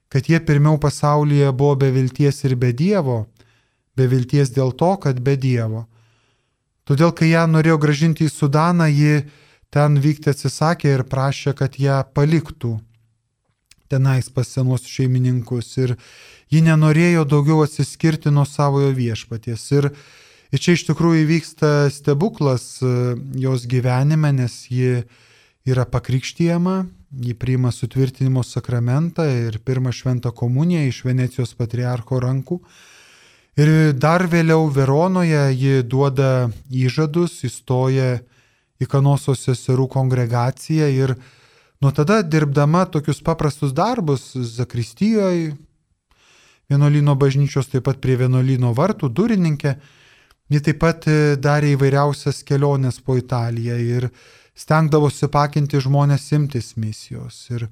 kad 0.08 0.30
jie 0.30 0.40
pirmiau 0.40 0.80
pasaulyje 0.80 1.52
buvo 1.52 1.76
be 1.84 1.92
vilties 1.92 2.44
ir 2.48 2.56
be 2.56 2.72
Dievo, 2.72 3.26
be 3.98 4.08
vilties 4.08 4.54
dėl 4.56 4.72
to, 4.72 4.96
kad 5.04 5.20
be 5.20 5.36
Dievo. 5.36 5.88
Todėl, 6.88 7.12
kai 7.16 7.32
ją 7.32 7.44
norėjo 7.48 7.78
gražinti 7.80 8.28
į 8.28 8.32
Sudaną, 8.32 8.88
ji 8.92 9.24
ten 9.72 10.00
vykti 10.00 10.32
atsisakė 10.32 10.96
ir 10.96 11.06
prašė, 11.12 11.56
kad 11.60 11.76
ją 11.80 12.02
paliktų 12.16 12.78
tenais 13.94 14.30
pas 14.30 14.48
senus 14.48 14.88
šeimininkus 14.90 15.70
ir 15.78 15.96
ji 16.54 16.64
nenorėjo 16.70 17.26
daugiau 17.26 17.64
atsiskirti 17.66 18.32
nuo 18.34 18.46
savojo 18.46 18.94
viešpaties. 18.96 19.68
Ir, 19.74 19.90
ir 20.54 20.62
čia 20.62 20.78
iš 20.78 20.86
tikrųjų 20.92 21.28
vyksta 21.30 21.76
stebuklas 21.94 22.78
e, 22.86 23.16
jos 23.42 23.66
gyvenime, 23.70 24.34
nes 24.38 24.60
ji 24.70 25.02
yra 25.66 25.88
pakrikštyjama, 25.90 26.84
Ji 27.22 27.34
priima 27.34 27.72
sutvirtinimo 27.72 28.42
sakramentą 28.44 29.26
ir 29.30 29.60
pirmą 29.62 29.92
šventą 29.94 30.32
komuniją 30.34 30.88
iš 30.90 31.04
Venecijos 31.06 31.52
patriarcho 31.54 32.18
rankų. 32.20 32.58
Ir 33.54 33.94
dar 33.94 34.26
vėliau 34.26 34.66
Veronoje 34.74 35.44
ji 35.54 35.84
duoda 35.86 36.50
įžadus, 36.74 37.44
įstoja 37.46 38.24
į 38.82 38.88
Kanosos 38.90 39.46
seserų 39.46 39.86
kongregaciją 39.94 40.88
ir 40.90 41.14
nuo 41.86 41.94
tada 41.94 42.24
dirbdama 42.26 42.88
tokius 42.90 43.22
paprastus 43.22 43.76
darbus 43.78 44.32
Zakristijoje, 44.34 45.54
vienuolino 46.72 47.16
bažnyčios, 47.20 47.70
taip 47.72 47.88
pat 47.88 48.00
prie 48.04 48.16
vienuolino 48.20 48.74
vartų 48.76 49.10
durininkė, 49.10 49.76
ji 50.54 50.62
taip 50.64 50.80
pat 50.84 51.08
darė 51.42 51.74
įvairiausias 51.76 52.44
keliones 52.48 53.00
po 53.02 53.18
Italiją 53.20 53.78
ir 53.80 54.10
stengdavosi 54.56 55.30
pakinti 55.34 55.82
žmonės 55.82 56.30
imtis 56.38 56.74
misijos. 56.78 57.40
Ir 57.54 57.68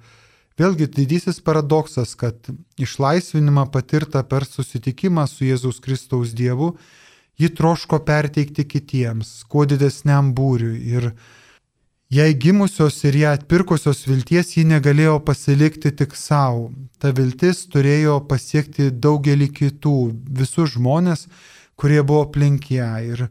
vėlgi 0.60 0.90
didysis 0.96 1.42
paradoksas, 1.44 2.16
kad 2.16 2.50
išlaisvinimą 2.82 3.68
patirtą 3.74 4.24
per 4.28 4.48
susitikimą 4.50 5.28
su 5.30 5.46
Jėzaus 5.46 5.82
Kristaus 5.84 6.34
Dievu, 6.38 6.74
ji 7.40 7.50
troško 7.58 8.02
perteikti 8.06 8.66
kitiems, 8.70 9.42
kuo 9.50 9.66
didesniam 9.66 10.34
būriui. 10.38 10.82
Ir 10.96 11.12
jai 12.12 12.32
gimusios 12.36 12.98
ir 13.08 13.20
ją 13.22 13.36
atpirkusios 13.38 14.04
vilties 14.08 14.56
ji 14.58 14.66
negalėjo 14.68 15.20
pasilikti 15.28 15.94
tik 15.96 16.18
savo. 16.20 16.70
Ta 17.00 17.14
viltis 17.16 17.64
turėjo 17.72 18.20
pasiekti 18.28 18.92
daugelį 18.92 19.48
kitų, 19.62 19.96
visus 20.42 20.76
žmonės, 20.76 21.28
kurie 21.80 22.02
buvo 22.04 22.28
aplink 22.28 22.70
ją. 22.76 22.92
Ir 23.14 23.30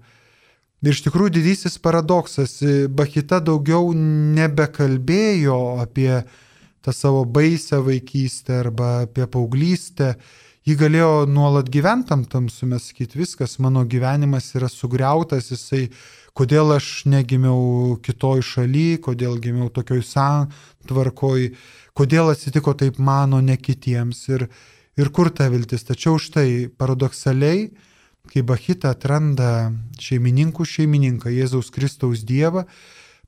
Ir 0.81 0.95
iš 0.95 1.03
tikrųjų 1.05 1.35
didysis 1.35 1.75
paradoksas, 1.77 2.55
Bakita 2.97 3.43
daugiau 3.45 3.91
nebekalbėjo 3.93 5.59
apie 5.83 6.23
tą 6.81 6.95
savo 6.97 7.27
baisę 7.29 7.83
vaikystę 7.85 8.63
arba 8.63 9.03
apie 9.03 9.27
paauglystę, 9.29 10.15
ji 10.65 10.79
galėjo 10.81 11.27
nuolat 11.29 11.69
gyventam 11.69 12.25
tamsume 12.25 12.81
sakyti, 12.81 13.21
viskas, 13.21 13.59
mano 13.61 13.85
gyvenimas 13.85 14.49
yra 14.57 14.73
sugriautas, 14.73 15.51
jisai, 15.53 15.91
kodėl 16.37 16.75
aš 16.77 17.05
negimiau 17.11 17.97
kitoj 18.05 18.43
šaly, 18.47 19.01
kodėl 19.03 19.39
gimiau 19.43 19.71
tokioj 19.73 20.03
santvarkoj, 20.07 21.51
kodėl 21.97 22.33
atsitiko 22.33 22.75
taip 22.79 22.99
mano, 22.99 23.41
ne 23.41 23.57
kitiems 23.57 24.23
ir, 24.33 24.47
ir 25.01 25.13
kur 25.15 25.31
ta 25.35 25.51
viltis. 25.53 25.85
Tačiau 25.89 26.21
štai 26.21 26.71
paradoksaliai, 26.79 27.71
kai 28.31 28.47
Bahita 28.47 28.95
atranda 28.95 29.73
šeimininkų 30.01 30.67
šeimininką 30.67 31.33
Jėzaus 31.35 31.71
Kristaus 31.75 32.25
Dievą, 32.27 32.67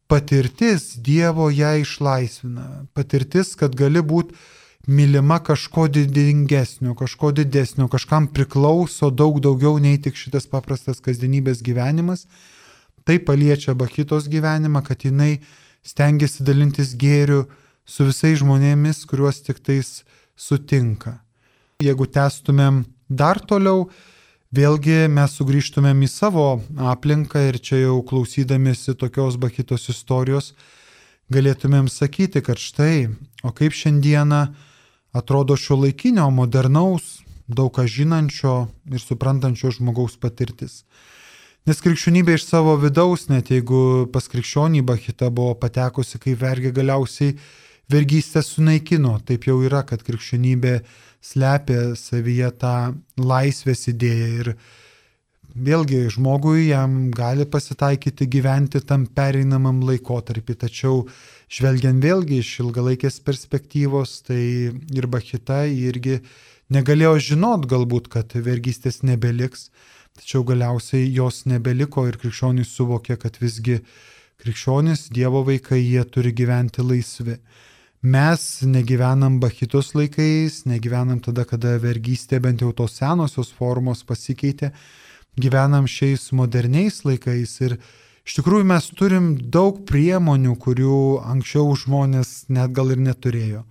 patirtis 0.06 0.92
Dievo 1.00 1.48
ją 1.50 1.76
išlaisvina. 1.82 2.86
Patirtis, 2.94 3.56
kad 3.58 3.74
gali 3.78 4.02
būti 4.04 4.36
mylima 4.86 5.38
kažko 5.38 5.86
didingesnio, 5.88 6.94
kažko 6.98 7.32
didesnio, 7.32 7.88
kažkam 7.88 8.26
priklauso 8.26 9.10
daug 9.10 9.38
daugiau 9.40 9.78
nei 9.78 10.00
tik 10.02 10.18
šitas 10.18 10.48
paprastas 10.50 11.00
kasdienybės 11.00 11.62
gyvenimas. 11.62 12.26
Tai 13.04 13.18
paliečia 13.26 13.74
Bahitos 13.74 14.28
gyvenimą, 14.30 14.82
kad 14.86 15.02
jinai 15.04 15.40
stengiasi 15.82 16.44
dalintis 16.46 16.94
gėriu 16.94 17.44
su 17.84 18.06
visais 18.06 18.38
žmonėmis, 18.38 19.04
kuriuos 19.10 19.42
tik 19.42 19.58
tais 19.64 20.02
sutinka. 20.38 21.18
Jeigu 21.82 22.06
testumėm 22.06 22.84
dar 23.10 23.40
toliau, 23.42 23.88
vėlgi 24.54 25.08
mes 25.10 25.34
sugrįžtumėm 25.38 26.04
į 26.06 26.10
savo 26.12 26.46
aplinką 26.92 27.42
ir 27.48 27.58
čia 27.58 27.82
jau 27.82 27.98
klausydamėsi 28.06 28.94
tokios 29.00 29.38
Bahitos 29.40 29.88
istorijos, 29.90 30.52
galėtumėm 31.32 31.88
sakyti, 31.90 32.42
kad 32.44 32.60
štai, 32.60 33.08
o 33.42 33.50
kaip 33.56 33.74
šiandieną 33.74 34.44
atrodo 35.16 35.56
šio 35.58 35.80
laikinio, 35.82 36.28
modernaus, 36.30 37.22
daug 37.48 37.72
ką 37.74 37.86
žinančio 37.88 38.68
ir 38.92 39.02
suprantančio 39.02 39.72
žmogaus 39.74 40.14
patirtis. 40.20 40.82
Nes 41.62 41.78
krikščionybė 41.78 42.34
iš 42.34 42.48
savo 42.48 42.72
vidaus, 42.82 43.28
net 43.30 43.52
jeigu 43.52 44.08
pas 44.10 44.24
krikščionį 44.26 44.80
Bahita 44.82 45.28
buvo 45.30 45.52
patekusi 45.54 46.18
kaip 46.18 46.40
vergė, 46.40 46.72
galiausiai 46.74 47.36
vergystę 47.92 48.42
sunaikino. 48.42 49.12
Taip 49.22 49.46
jau 49.46 49.60
yra, 49.62 49.84
kad 49.86 50.02
krikščionybė 50.02 50.80
slepia 51.22 51.92
savyje 51.94 52.48
tą 52.58 52.72
laisvės 53.14 53.86
idėją 53.92 54.26
ir 54.40 54.50
vėlgi 55.54 56.00
žmogui 56.16 56.66
jam 56.72 56.98
gali 57.14 57.46
pasitaikyti 57.46 58.26
gyventi 58.26 58.82
tam 58.82 59.06
pereinamam 59.06 59.84
laikotarpį, 59.86 60.58
tačiau 60.64 61.04
žvelgiant 61.46 62.02
vėlgi 62.02 62.42
iš 62.42 62.56
ilgalaikės 62.64 63.22
perspektyvos, 63.22 64.18
tai 64.26 64.42
ir 64.74 65.10
Bahita 65.14 65.62
irgi 65.70 66.18
negalėjo 66.74 67.14
žinot 67.30 67.70
galbūt, 67.70 68.10
kad 68.10 68.34
vergystės 68.34 69.04
nebeliks, 69.06 69.68
tačiau 70.18 70.44
galiausiai 70.46 71.10
jos 71.14 71.44
nebeliko 71.50 72.06
ir 72.08 72.18
krikščionys 72.20 72.72
suvokė, 72.76 73.18
kad 73.20 73.38
visgi 73.40 73.80
krikščionys, 74.42 75.08
Dievo 75.14 75.44
vaikai, 75.46 75.80
jie 75.80 76.02
turi 76.04 76.32
gyventi 76.34 76.84
laisvi. 76.84 77.38
Mes 78.02 78.42
negyvenam 78.66 79.38
Bahitos 79.38 79.92
laikais, 79.94 80.64
negyvenam 80.66 81.20
tada, 81.22 81.44
kada 81.46 81.76
vergystė 81.78 82.40
bent 82.42 82.64
jau 82.64 82.72
tos 82.74 82.96
senosios 82.98 83.52
formos 83.54 84.02
pasikeitė, 84.02 84.72
gyvenam 85.38 85.86
šiais 85.86 86.32
moderniais 86.34 87.04
laikais 87.06 87.54
ir 87.62 87.76
iš 88.26 88.40
tikrųjų 88.40 88.66
mes 88.74 88.90
turim 88.98 89.32
daug 89.54 89.84
priemonių, 89.86 90.56
kurių 90.58 90.98
anksčiau 91.30 91.70
žmonės 91.78 92.50
net 92.50 92.74
gal 92.74 92.90
ir 92.90 93.00
neturėjo. 93.06 93.62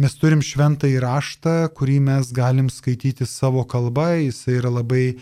Mes 0.00 0.14
turim 0.18 0.42
šventą 0.42 0.90
įraštą, 0.90 1.70
kurį 1.76 2.00
mes 2.08 2.30
galim 2.34 2.70
skaityti 2.72 3.26
savo 3.28 3.62
kalba, 3.68 4.16
jis 4.18 4.46
yra 4.48 4.70
labai 4.72 5.20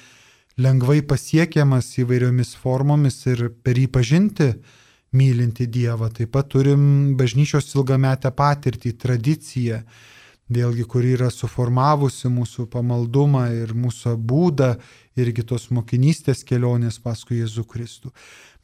lengvai 0.58 1.00
pasiekiamas 1.06 1.92
įvairiomis 2.02 2.56
formomis 2.58 3.20
ir 3.30 3.48
per 3.62 3.78
jį 3.78 3.88
pažinti 3.94 4.52
mylinti 5.14 5.68
Dievą. 5.70 6.10
Taip 6.12 6.34
pat 6.34 6.50
turim 6.52 7.16
bažnyčios 7.18 7.70
ilgametę 7.76 8.32
patirtį, 8.34 8.92
tradiciją, 8.98 9.82
vėlgi, 10.52 10.84
kuri 10.88 11.14
yra 11.16 11.28
suformavusi 11.32 12.30
mūsų 12.32 12.66
pamaldumą 12.72 13.46
ir 13.54 13.74
mūsų 13.76 14.16
būdą 14.18 14.74
irgi 15.18 15.44
tos 15.46 15.68
mokinystės 15.74 16.44
kelionės 16.46 16.98
paskui 17.04 17.40
Jėzų 17.42 17.64
Kristų. 17.68 18.12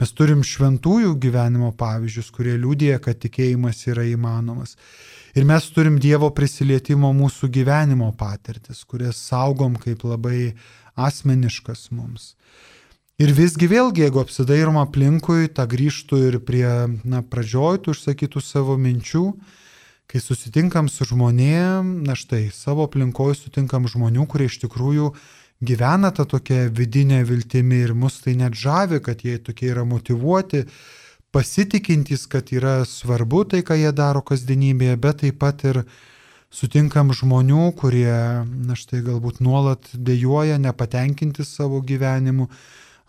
Mes 0.01 0.13
turim 0.17 0.43
šventųjų 0.43 1.15
gyvenimo 1.23 1.71
pavyzdžius, 1.79 2.31
kurie 2.35 2.57
liūdėja, 2.59 3.01
kad 3.05 3.21
tikėjimas 3.23 3.85
yra 3.91 4.07
įmanomas. 4.11 4.75
Ir 5.35 5.47
mes 5.47 5.67
turim 5.75 5.99
Dievo 6.03 6.31
prisilietimo 6.35 7.11
mūsų 7.15 7.51
gyvenimo 7.55 8.11
patirtis, 8.19 8.85
kurias 8.87 9.19
saugom 9.19 9.77
kaip 9.83 10.05
labai 10.07 10.55
asmeniškas 10.97 11.91
mums. 11.95 12.35
Ir 13.23 13.31
visgi 13.31 13.69
vėlgi, 13.71 14.03
jeigu 14.03 14.19
apsidairom 14.25 14.81
aplinkui, 14.81 15.47
tą 15.47 15.69
grįžtų 15.71 16.19
ir 16.33 16.41
prie, 16.43 16.67
na, 17.07 17.23
pradžioj 17.23 17.85
tų 17.85 17.95
užsakytų 17.95 18.43
savo 18.43 18.75
minčių, 18.75 19.29
kai 20.11 20.19
susitinkam 20.19 20.91
su 20.91 21.07
žmonėm, 21.07 22.03
na 22.09 22.17
štai, 22.19 22.49
savo 22.51 22.89
aplinkoje 22.89 23.39
sutinkam 23.39 23.87
žmonių, 23.91 24.27
kurie 24.31 24.49
iš 24.51 24.59
tikrųjų 24.65 25.13
gyvena 25.63 26.11
tą 26.11 26.27
tokią 26.29 26.67
vidinę 26.75 27.23
viltimį 27.25 27.79
ir 27.87 27.95
mus 27.95 28.19
tai 28.25 28.35
net 28.41 28.59
žavi, 28.59 28.99
kad 28.99 29.23
jie 29.23 29.39
tokie 29.39 29.71
yra 29.71 29.87
motivuoti, 29.87 30.65
pasitikintys, 31.35 32.27
kad 32.31 32.51
yra 32.55 32.81
svarbu 32.89 33.45
tai, 33.51 33.63
ką 33.67 33.79
jie 33.79 33.95
daro 33.95 34.23
kasdienybėje, 34.27 34.99
bet 34.99 35.23
taip 35.23 35.39
pat 35.39 35.65
ir 35.71 35.85
sutinkam 36.55 37.11
žmonių, 37.17 37.73
kurie, 37.79 38.14
na 38.47 38.77
štai, 38.79 39.03
galbūt 39.05 39.40
nuolat 39.45 39.90
dėjoja, 39.95 40.61
nepatenkinti 40.62 41.47
savo 41.47 41.81
gyvenimu, 41.83 42.49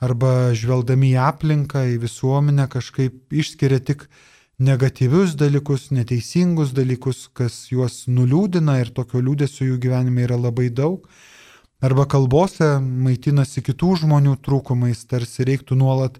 arba 0.03 0.53
žvelgdami 0.57 1.13
į 1.13 1.19
aplinką, 1.23 1.85
į 1.93 1.99
visuomenę 2.03 2.65
kažkaip 2.71 3.31
išskiria 3.31 3.79
tik 3.79 4.07
negatyvius 4.59 5.35
dalykus, 5.39 5.89
neteisingus 5.95 6.73
dalykus, 6.75 7.27
kas 7.35 7.67
juos 7.71 8.05
nuliūdina 8.07 8.79
ir 8.81 8.91
tokio 8.95 9.21
liūdėsio 9.23 9.69
jų 9.69 9.79
gyvenime 9.83 10.25
yra 10.27 10.39
labai 10.39 10.69
daug 10.73 11.07
arba 11.83 12.05
kalbose 12.09 12.77
maitinasi 12.79 13.63
kitų 13.65 13.95
žmonių 14.03 14.37
trūkumais, 14.45 15.03
tarsi 15.09 15.45
reiktų 15.47 15.77
nuolat 15.79 16.19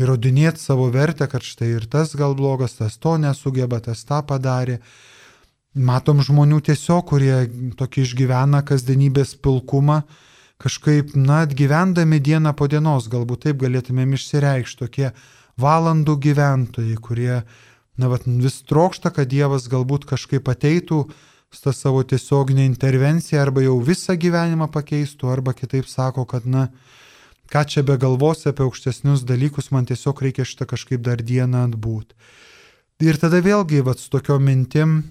įrodinėti 0.00 0.60
savo 0.60 0.88
vertę, 0.92 1.26
kad 1.30 1.44
štai 1.44 1.72
ir 1.76 1.88
tas 1.90 2.14
gal 2.18 2.36
blogas, 2.38 2.76
tas 2.78 2.98
to 3.00 3.16
nesugeba, 3.20 3.80
tas 3.80 4.04
tą 4.08 4.22
padarė. 4.26 4.80
Matom 5.72 6.20
žmonių 6.20 6.60
tiesiog, 6.68 7.06
kurie 7.08 7.46
tokį 7.78 8.02
išgyvena 8.04 8.60
kasdienybės 8.68 9.32
pilkumą, 9.40 10.02
kažkaip, 10.60 11.14
na, 11.16 11.42
atgyvendami 11.46 12.20
dieną 12.20 12.52
po 12.52 12.68
dienos, 12.68 13.08
galbūt 13.08 13.46
taip 13.46 13.62
galėtumėm 13.62 14.12
išsireikšti, 14.12 14.78
tokie 14.84 15.10
valandų 15.60 16.18
gyventojai, 16.26 16.98
kurie, 17.00 17.40
na, 17.96 18.10
vat, 18.12 18.26
vis 18.26 18.60
trokšta, 18.68 19.14
kad 19.16 19.30
Dievas 19.32 19.64
galbūt 19.72 20.04
kažkaip 20.10 20.50
ateitų, 20.52 21.06
tą 21.52 21.72
savo 21.72 22.04
tiesioginę 22.04 22.64
intervenciją 22.68 23.40
arba 23.40 23.64
jau 23.64 23.78
visą 23.80 24.16
gyvenimą 24.16 24.68
pakeistų, 24.72 25.32
arba 25.32 25.52
kitaip 25.56 25.88
sako, 25.88 26.24
kad 26.28 26.44
na, 26.44 26.68
ką 27.52 27.64
čia 27.68 27.84
be 27.84 27.96
galvos 28.00 28.46
apie 28.48 28.64
aukštesnius 28.64 29.24
dalykus, 29.28 29.72
man 29.72 29.88
tiesiog 29.88 30.20
reikia 30.24 30.44
šitą 30.48 30.68
kažkaip 30.68 31.00
dar 31.04 31.20
dieną 31.20 31.66
atbūt. 31.68 32.12
Ir 33.04 33.18
tada 33.20 33.40
vėlgi, 33.44 33.82
va, 33.84 33.96
su 33.98 34.08
tokio 34.12 34.38
mintim, 34.40 35.02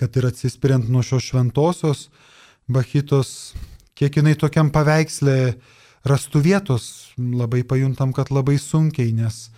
kad 0.00 0.16
ir 0.16 0.28
atsispiriant 0.30 0.88
nuo 0.90 1.02
šios 1.06 1.30
šventosios, 1.30 2.08
Bahitos, 2.72 3.52
kiek 3.98 4.20
jinai 4.20 4.36
tokiam 4.38 4.70
paveikslė 4.72 5.56
rastų 6.08 6.42
vietos, 6.44 6.84
labai 7.18 7.64
pajuntam, 7.66 8.12
kad 8.14 8.30
labai 8.30 8.54
sunkiai, 8.62 9.10
nes 9.14 9.48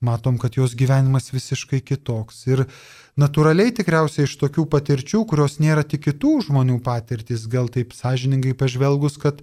matom, 0.00 0.38
kad 0.40 0.56
jos 0.56 0.74
gyvenimas 0.76 1.30
visiškai 1.32 1.80
kitoks. 1.84 2.44
Ir 2.48 2.64
natūraliai 3.20 3.72
tikriausiai 3.76 4.28
iš 4.28 4.36
tokių 4.40 4.66
patirčių, 4.72 5.24
kurios 5.28 5.58
nėra 5.60 5.84
tik 5.84 6.06
kitų 6.08 6.36
žmonių 6.48 6.80
patirtis, 6.84 7.48
gal 7.50 7.68
taip 7.72 7.92
sąžiningai 7.96 8.54
pažvelgus, 8.56 9.18
kad 9.20 9.42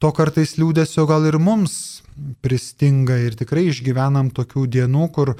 to 0.00 0.12
kartais 0.16 0.56
liūdėsio 0.60 1.06
gal 1.10 1.26
ir 1.28 1.38
mums 1.42 2.02
pristinga 2.44 3.18
ir 3.24 3.38
tikrai 3.38 3.68
išgyvenam 3.70 4.30
tokių 4.34 4.66
dienų, 4.78 5.08
kur 5.14 5.34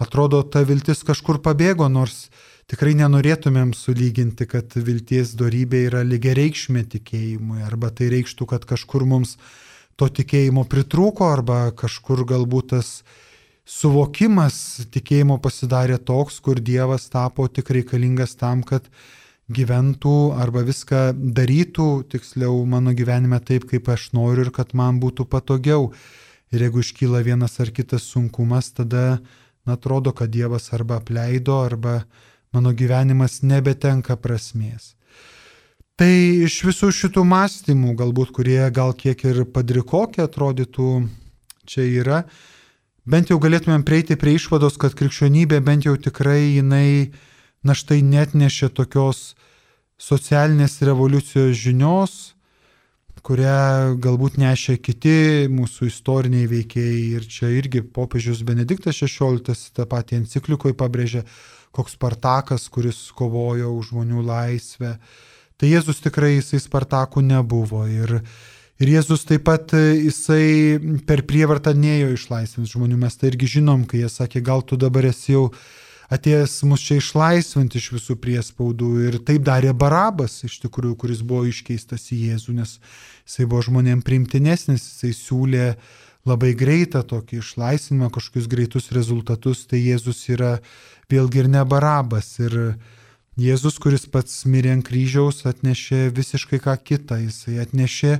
atrodo 0.00 0.42
ta 0.42 0.64
viltis 0.64 1.04
kažkur 1.04 1.42
pabėgo, 1.44 1.88
nors 1.92 2.28
tikrai 2.70 2.94
nenorėtumėm 2.98 3.72
sulyginti, 3.74 4.46
kad 4.46 4.76
vilties 4.76 5.34
darybė 5.38 5.86
yra 5.88 6.04
lygiai 6.06 6.36
reikšmė 6.38 6.84
tikėjimui, 6.94 7.64
arba 7.66 7.90
tai 7.90 8.10
reikštų, 8.14 8.46
kad 8.52 8.66
kažkur 8.68 9.06
mums 9.10 9.36
to 9.98 10.08
tikėjimo 10.08 10.64
pritrūko, 10.70 11.32
arba 11.34 11.72
kažkur 11.76 12.22
galbūt 12.28 12.70
tas 12.76 12.92
suvokimas 13.70 14.86
tikėjimo 14.94 15.40
pasidarė 15.42 15.98
toks, 15.98 16.38
kur 16.44 16.62
Dievas 16.62 17.08
tapo 17.10 17.48
tik 17.48 17.72
reikalingas 17.74 18.36
tam, 18.38 18.62
kad 18.62 18.86
gyventų 19.50 20.16
arba 20.38 20.62
viską 20.62 21.10
darytų, 21.34 21.90
tiksliau 22.14 22.62
mano 22.70 22.94
gyvenime 22.94 23.42
taip, 23.42 23.66
kaip 23.70 23.90
aš 23.90 24.12
noriu 24.14 24.46
ir 24.46 24.54
kad 24.54 24.74
man 24.78 25.02
būtų 25.02 25.26
patogiau. 25.26 25.90
Ir 26.54 26.66
jeigu 26.66 26.82
iškyla 26.82 27.22
vienas 27.26 27.58
ar 27.62 27.70
kitas 27.74 28.06
sunkumas, 28.10 28.72
tada, 28.74 29.20
na, 29.66 29.74
atrodo, 29.74 30.14
kad 30.14 30.30
Dievas 30.34 30.70
arba 30.74 30.98
apleido, 30.98 31.60
arba 31.62 32.04
mano 32.52 32.72
gyvenimas 32.74 33.40
nebetenka 33.42 34.16
prasmės. 34.16 34.94
Tai 36.00 36.10
iš 36.46 36.62
visų 36.64 36.88
šitų 36.96 37.26
mąstymų, 37.28 37.92
galbūt 37.98 38.32
kurie 38.32 38.62
gal 38.72 38.94
kiek 38.96 39.20
ir 39.28 39.42
padrikokie 39.52 40.22
atrodytų, 40.24 40.88
čia 41.68 41.84
yra, 41.84 42.22
bent 43.04 43.30
jau 43.30 43.36
galėtumėm 43.42 43.84
prieiti 43.84 44.16
prie 44.16 44.38
išvados, 44.38 44.80
kad 44.80 44.96
krikščionybė 44.96 45.60
bent 45.60 45.84
jau 45.84 45.94
tikrai 46.00 46.56
jinai, 46.56 47.12
na 47.60 47.76
štai 47.76 48.00
net 48.00 48.32
nešė 48.32 48.70
tokios 48.72 49.34
socialinės 50.00 50.80
revoliucijos 50.88 51.52
žinios, 51.60 52.18
kurią 53.20 53.98
galbūt 54.00 54.38
nešė 54.40 54.78
kiti 54.80 55.16
mūsų 55.52 55.90
istoriniai 55.90 56.48
veikėjai. 56.48 57.00
Ir 57.18 57.26
čia 57.28 57.50
irgi 57.52 57.84
popiežius 57.84 58.40
Benediktas 58.48 59.02
XVI 59.04 59.52
tą 59.76 59.84
patį 59.84 60.22
enciklikoje 60.22 60.76
pabrėžė, 60.80 61.26
koks 61.74 61.98
Spartakas, 61.98 62.68
kuris 62.72 63.08
kovojo 63.16 63.74
už 63.78 63.92
žmonių 63.94 64.24
laisvę 64.26 64.96
Tai 65.60 65.68
Jėzus 65.68 65.98
tikrai 66.00 66.38
jisai 66.38 66.56
Spartakų 66.62 67.20
nebuvo. 67.20 67.82
Ir, 67.84 68.14
ir 68.80 68.92
Jėzus 68.94 69.26
taip 69.28 69.44
pat 69.44 69.74
jisai 69.76 70.80
per 71.04 71.20
prievartą 71.28 71.74
neėjo 71.76 72.14
išlaisvinti 72.14 72.72
žmonių. 72.72 72.96
Mes 73.02 73.20
tai 73.20 73.28
irgi 73.28 73.58
žinom, 73.58 73.84
kai 73.84 74.00
jie 74.00 74.08
sakė, 74.08 74.40
gal 74.40 74.64
tu 74.64 74.78
dabar 74.80 75.10
esi 75.10 75.34
jau 75.34 75.50
atėjęs 76.16 76.54
mus 76.64 76.86
čia 76.86 76.96
išlaisvinti 76.96 77.76
iš 77.76 77.90
visų 77.98 78.16
priespaudų. 78.24 78.88
Ir 79.10 79.18
taip 79.28 79.44
darė 79.44 79.74
Barabas, 79.76 80.38
iš 80.48 80.56
tikrųjų, 80.64 80.96
kuris 81.04 81.20
buvo 81.20 81.44
iškeistas 81.52 82.08
į 82.16 82.22
Jėzų, 82.30 82.56
nes 82.56 82.78
jisai 83.28 83.44
buvo 83.44 83.60
žmonėm 83.68 84.00
primtinesnis, 84.06 84.88
jisai 84.94 85.12
siūlė 85.18 85.66
labai 86.28 86.52
greitą 86.58 87.02
tokį 87.06 87.40
išlaisvinimą, 87.40 88.10
kažkokius 88.12 88.48
greitus 88.50 88.90
rezultatus, 88.92 89.64
tai 89.70 89.80
Jėzus 89.80 90.26
yra 90.32 90.58
vėlgi 91.10 91.44
ir 91.44 91.48
ne 91.52 91.64
Barabas. 91.64 92.34
Ir, 92.42 92.76
Jėzus, 93.40 93.78
kuris 93.80 94.04
pats 94.10 94.42
mirė 94.44 94.74
ant 94.74 94.84
kryžiaus, 94.84 95.44
atnešė 95.48 96.10
visiškai 96.12 96.58
ką 96.60 96.74
kitą. 96.84 97.16
Jisai 97.22 97.60
atnešė 97.62 98.18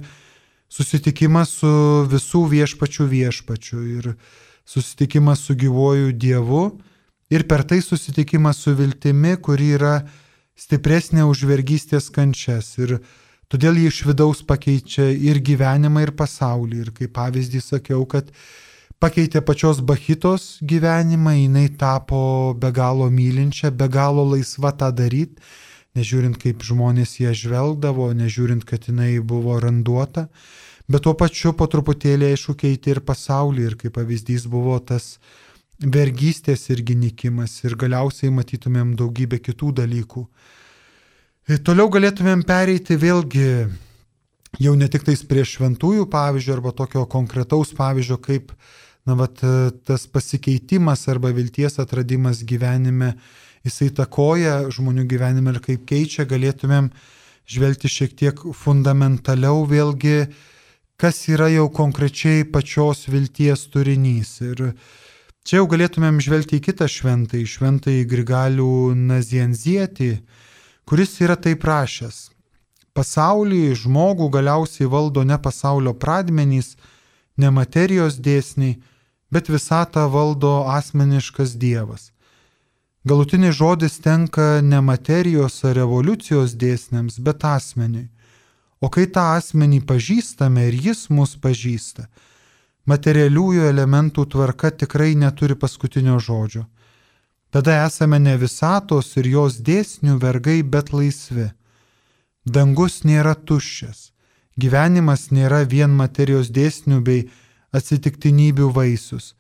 susitikimą 0.71 1.43
su 1.49 1.73
visų 2.09 2.45
viešpačių 2.55 3.07
viešpačių 3.11 3.81
ir 3.99 4.13
susitikimą 4.65 5.35
su 5.37 5.57
gyvoju 5.59 6.15
Dievu 6.15 6.63
ir 7.31 7.45
per 7.51 7.67
tai 7.67 7.83
susitikimą 7.83 8.55
su 8.57 8.73
viltimi, 8.79 9.35
kuri 9.37 9.75
yra 9.77 9.95
stipresnė 10.57 11.27
už 11.29 11.45
vergystės 11.51 12.09
kančias. 12.15 12.77
Ir 12.79 13.01
todėl 13.51 13.79
jį 13.81 13.91
iš 13.91 14.01
vidaus 14.09 14.43
pakeičia 14.47 15.11
ir 15.11 15.41
gyvenimą, 15.45 16.07
ir 16.07 16.13
pasaulį. 16.17 16.85
Ir 16.85 16.93
kaip 16.97 17.15
pavyzdį 17.17 17.63
sakiau, 17.65 18.05
kad 18.09 18.31
pakeitė 19.03 19.43
pačios 19.47 19.81
Bachitos 19.81 20.59
gyvenimą, 20.63 21.35
jinai 21.39 21.67
tapo 21.81 22.55
be 22.55 22.71
galo 22.73 23.11
mylinčia, 23.11 23.73
be 23.73 23.89
galo 23.89 24.27
laisva 24.33 24.73
tą 24.77 24.93
daryti, 24.95 25.43
nežiūrint 25.99 26.39
kaip 26.39 26.63
žmonės 26.63 27.19
ją 27.23 27.35
žvelgdavo, 27.35 28.11
nežiūrint, 28.15 28.65
kad 28.69 28.87
jinai 28.87 29.19
buvo 29.19 29.59
randuota, 29.63 30.29
bet 30.91 31.07
tuo 31.07 31.17
pačiu 31.19 31.55
po 31.57 31.67
truputėlį 31.71 32.31
aišku 32.31 32.55
keitė 32.61 32.97
ir 32.97 33.03
pasaulį 33.07 33.67
ir 33.67 33.79
kaip 33.81 33.97
pavyzdys 33.99 34.47
buvo 34.51 34.79
tas 34.79 35.17
vergystės 35.81 36.69
ir 36.71 36.85
gynikimas 36.85 37.57
ir 37.65 37.75
galiausiai 37.81 38.31
matytumėm 38.37 38.95
daugybę 39.01 39.41
kitų 39.41 39.73
dalykų. 39.81 40.27
Toliau 41.49 41.89
galėtumėm 41.91 42.45
pereiti 42.47 42.95
vėlgi 43.01 43.47
jau 44.59 44.75
ne 44.77 44.89
tik 44.91 45.07
tais 45.07 45.23
prie 45.27 45.45
šventųjų 45.47 46.07
pavyzdžio 46.11 46.57
arba 46.57 46.73
tokio 46.77 47.07
konkretaus 47.11 47.73
pavyzdžio, 47.77 48.19
kaip 48.23 48.53
na, 49.07 49.17
vat, 49.19 49.41
tas 49.87 50.07
pasikeitimas 50.07 51.07
arba 51.11 51.33
vilties 51.35 51.79
atradimas 51.83 52.45
gyvenime, 52.47 53.15
jisai 53.67 53.91
takoja 53.95 54.67
žmonių 54.73 55.07
gyvenime 55.11 55.55
ir 55.55 55.61
kaip 55.65 55.87
keičia, 55.89 56.27
galėtumėm 56.29 56.91
žvelgti 57.51 57.91
šiek 57.91 58.15
tiek 58.19 58.43
fundamentaliau 58.55 59.65
vėlgi, 59.69 60.29
kas 61.01 61.23
yra 61.33 61.49
jau 61.51 61.71
konkrečiai 61.73 62.45
pačios 62.45 63.07
vilties 63.09 63.65
turinys. 63.73 64.37
Ir 64.45 64.75
čia 65.43 65.61
jau 65.61 65.67
galėtumėm 65.73 66.21
žvelgti 66.23 66.61
į 66.61 66.67
kitą 66.69 66.87
šventąjį, 66.91 67.49
šventąjį 67.57 68.05
Grigalių 68.13 68.75
Nazienzietį, 69.09 70.13
kuris 70.91 71.21
yra 71.23 71.37
taip 71.39 71.61
prašęs. 71.63 72.17
Pasaulį, 72.99 73.77
žmogų 73.79 74.27
galiausiai 74.35 74.89
valdo 74.91 75.23
ne 75.23 75.37
pasaulio 75.39 75.93
pradmenys, 75.95 76.73
ne 77.39 77.51
materijos 77.55 78.17
dėsniai, 78.19 78.81
bet 79.31 79.47
visatą 79.55 80.09
valdo 80.11 80.51
asmeniškas 80.67 81.55
Dievas. 81.63 82.09
Galutinis 83.07 83.55
žodis 83.61 84.01
tenka 84.03 84.49
ne 84.73 84.81
materijos 84.83 85.61
ar 85.63 85.79
revoliucijos 85.79 86.59
dėsniams, 86.59 87.23
bet 87.23 87.47
asmeniui. 87.47 88.11
O 88.83 88.91
kai 88.91 89.07
tą 89.15 89.29
asmenį 89.39 89.85
pažįstame 89.87 90.67
ir 90.73 90.81
jis 90.89 91.07
mus 91.15 91.37
pažįsta, 91.39 92.09
materialiųjų 92.91 93.71
elementų 93.71 94.27
tvarka 94.35 94.75
tikrai 94.83 95.15
neturi 95.15 95.55
paskutinio 95.55 96.19
žodžio. 96.19 96.67
Tada 97.51 97.87
esame 97.87 98.19
ne 98.19 98.37
visatos 98.39 99.17
ir 99.19 99.27
jos 99.27 99.59
dėsnių 99.67 100.19
vergai, 100.23 100.63
bet 100.63 100.93
laisvi. 100.95 101.51
Dangus 102.47 103.03
nėra 103.05 103.35
tuščias, 103.35 104.13
gyvenimas 104.57 105.29
nėra 105.35 105.65
vien 105.67 105.91
materijos 105.91 106.53
dėsnių 106.55 107.01
bei 107.03 107.25
atsitiktinybių 107.75 108.71
vaisius. 108.75 109.35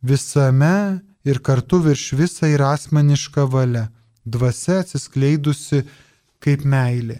Visame 0.00 1.02
ir 1.26 1.42
kartu 1.42 1.82
virš 1.84 2.12
visą 2.20 2.48
yra 2.48 2.70
asmeniška 2.76 3.44
valia, 3.50 3.90
dvasia 4.24 4.80
atsiskleidusi 4.84 5.82
kaip 6.40 6.64
meilė. 6.64 7.18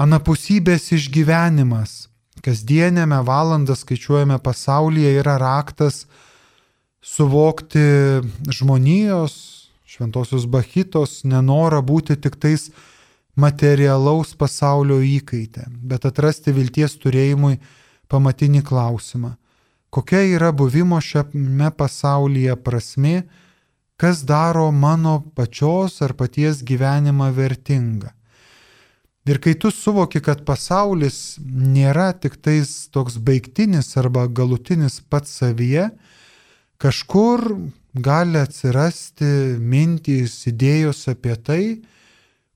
Anapusybės 0.00 0.88
išgyvenimas, 0.96 2.08
kasdienėme 2.40 3.20
valandą 3.28 3.76
skaičiuojame 3.76 4.40
pasaulyje, 4.40 5.12
yra 5.20 5.36
raktas 5.38 6.06
suvokti 7.02 7.80
žmonijos, 8.52 9.34
šventosios 9.88 10.46
bachitos 10.46 11.22
nenorą 11.24 11.80
būti 11.82 12.16
tik 12.20 12.36
tais 12.40 12.70
materialaus 13.40 14.34
pasaulio 14.36 15.00
įkaitė, 15.04 15.66
bet 15.70 16.04
atrasti 16.04 16.52
vilties 16.52 16.98
turėjimui 17.00 17.58
pamatinį 18.10 18.62
klausimą. 18.66 19.36
Kokia 19.90 20.22
yra 20.36 20.52
buvimo 20.54 21.00
šiame 21.02 21.70
pasaulyje 21.74 22.54
prasme, 22.62 23.24
kas 23.98 24.22
daro 24.24 24.70
mano 24.70 25.18
pačios 25.34 25.98
ar 26.04 26.14
paties 26.14 26.62
gyvenimą 26.66 27.32
vertingą. 27.34 28.12
Ir 29.28 29.38
kai 29.42 29.52
tu 29.54 29.68
suvoki, 29.70 30.22
kad 30.24 30.44
pasaulis 30.48 31.38
nėra 31.44 32.12
tik 32.16 32.38
tais 32.40 32.88
toks 32.94 33.18
baigtinis 33.20 33.92
arba 34.00 34.24
galutinis 34.26 35.00
pats 35.12 35.34
savyje, 35.42 35.90
kažkur 36.80 37.44
gali 37.94 38.40
atsirasti 38.40 39.30
mintys, 39.60 40.40
idėjos 40.50 41.06
apie 41.12 41.36
tai, 41.36 41.62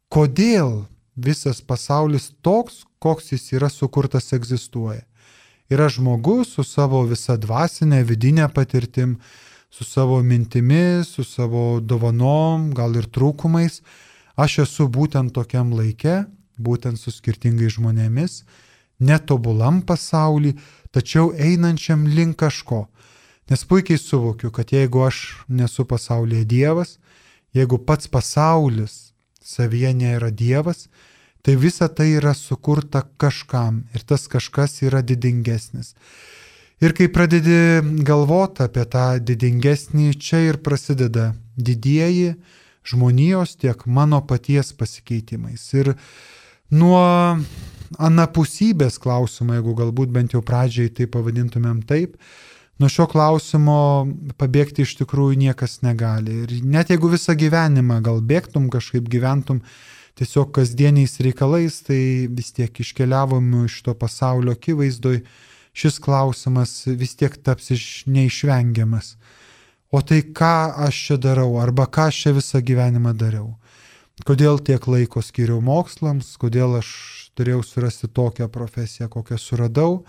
kodėl 0.08 0.84
visas 1.14 1.60
pasaulis 1.62 2.32
toks, 2.42 2.84
koks 2.98 3.34
jis 3.34 3.52
yra 3.58 3.70
sukurtas 3.70 4.32
egzistuoja 4.32 5.04
yra 5.68 5.88
žmogus 5.88 6.54
su 6.54 6.64
savo 6.64 7.02
visa 7.08 7.36
dvasinė, 7.40 8.02
vidinė 8.04 8.48
patirtim, 8.52 9.18
su 9.70 9.84
savo 9.84 10.20
mintimis, 10.22 11.14
su 11.16 11.24
savo 11.24 11.80
dovanom, 11.80 12.70
gal 12.74 12.94
ir 12.96 13.08
trūkumais. 13.10 13.80
Aš 14.36 14.58
esu 14.66 14.86
būtent 14.90 15.34
tokiam 15.34 15.72
laikė, 15.74 16.24
būtent 16.58 17.00
su 17.00 17.10
skirtingais 17.10 17.74
žmonėmis, 17.78 18.42
netobulam 19.02 19.82
pasaulį, 19.82 20.54
tačiau 20.94 21.32
einančiam 21.34 22.06
link 22.06 22.38
kažko. 22.38 22.86
Nes 23.50 23.64
puikiai 23.68 24.00
suvokiu, 24.00 24.50
kad 24.50 24.72
jeigu 24.72 25.02
aš 25.04 25.44
nesu 25.48 25.84
pasaulyje 25.84 26.44
Dievas, 26.48 26.98
jeigu 27.52 27.78
pats 27.78 28.08
pasaulis 28.08 29.12
savyje 29.44 29.92
nėra 29.92 30.30
Dievas, 30.32 30.88
tai 31.44 31.58
visa 31.60 31.90
tai 31.92 32.14
yra 32.16 32.32
sukurta 32.34 33.04
kažkam 33.20 33.82
ir 33.92 34.06
tas 34.08 34.24
kažkas 34.32 34.80
yra 34.86 35.02
didingesnis. 35.04 35.92
Ir 36.80 36.96
kai 36.96 37.10
pradedi 37.12 37.84
galvoti 38.04 38.64
apie 38.64 38.84
tą 38.88 39.18
didingesnį, 39.20 40.14
čia 40.16 40.40
ir 40.48 40.58
prasideda 40.64 41.34
didieji 41.56 42.34
žmonijos 42.84 43.54
tiek 43.60 43.84
mano 43.86 44.22
paties 44.24 44.72
pasikeitimais. 44.76 45.62
Ir 45.76 45.92
nuo 46.72 47.04
anapusybės 48.00 48.98
klausimo, 48.98 49.54
jeigu 49.54 49.76
galbūt 49.78 50.12
bent 50.12 50.34
jau 50.34 50.42
pradžiai 50.42 50.90
tai 50.96 51.06
pavadintumėm 51.06 51.84
taip, 51.86 52.16
nuo 52.82 52.90
šio 52.90 53.06
klausimo 53.10 53.78
pabėgti 54.40 54.84
iš 54.84 54.96
tikrųjų 55.00 55.38
niekas 55.46 55.80
negali. 55.86 56.42
Ir 56.44 56.54
net 56.66 56.90
jeigu 56.92 57.10
visą 57.12 57.36
gyvenimą 57.38 58.00
gal 58.04 58.20
bėgtum, 58.24 58.68
kažkaip 58.72 59.08
gyventum, 59.10 59.62
tiesiog 60.18 60.52
kasdieniais 60.54 61.18
reikalais, 61.22 61.80
tai 61.86 62.26
vis 62.30 62.52
tiek 62.54 62.70
iškeliavom 62.70 63.64
iš 63.64 63.80
to 63.86 63.94
pasaulio 63.98 64.54
akivaizdoj, 64.54 65.22
šis 65.74 65.98
klausimas 66.02 66.84
vis 66.86 67.16
tiek 67.18 67.34
taps 67.42 67.72
iš 67.74 67.86
neišvengiamas. 68.06 69.14
O 69.94 70.00
tai 70.02 70.24
ką 70.26 70.74
aš 70.88 71.00
čia 71.08 71.18
darau, 71.22 71.52
arba 71.62 71.86
ką 71.86 72.08
aš 72.10 72.24
čia 72.24 72.34
visą 72.34 72.58
gyvenimą 72.58 73.14
dariau? 73.14 73.52
Kodėl 74.26 74.60
tiek 74.62 74.82
laiko 74.86 75.22
skiriau 75.22 75.60
mokslams, 75.62 76.36
kodėl 76.38 76.78
aš 76.78 76.90
turėjau 77.34 77.62
surasti 77.66 78.06
tokią 78.06 78.46
profesiją, 78.50 79.08
kokią 79.10 79.38
suradau, 79.42 80.04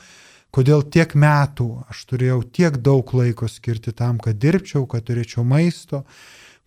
kodėl 0.55 0.85
tiek 0.87 1.11
metų 1.19 1.67
aš 1.91 2.05
turėjau 2.09 2.39
tiek 2.55 2.79
daug 2.79 3.11
laiko 3.17 3.49
skirti 3.51 3.91
tam, 3.91 4.19
kad 4.23 4.39
dirbčiau, 4.39 4.85
kad 4.87 5.03
turėčiau 5.07 5.43
maisto, 5.43 6.05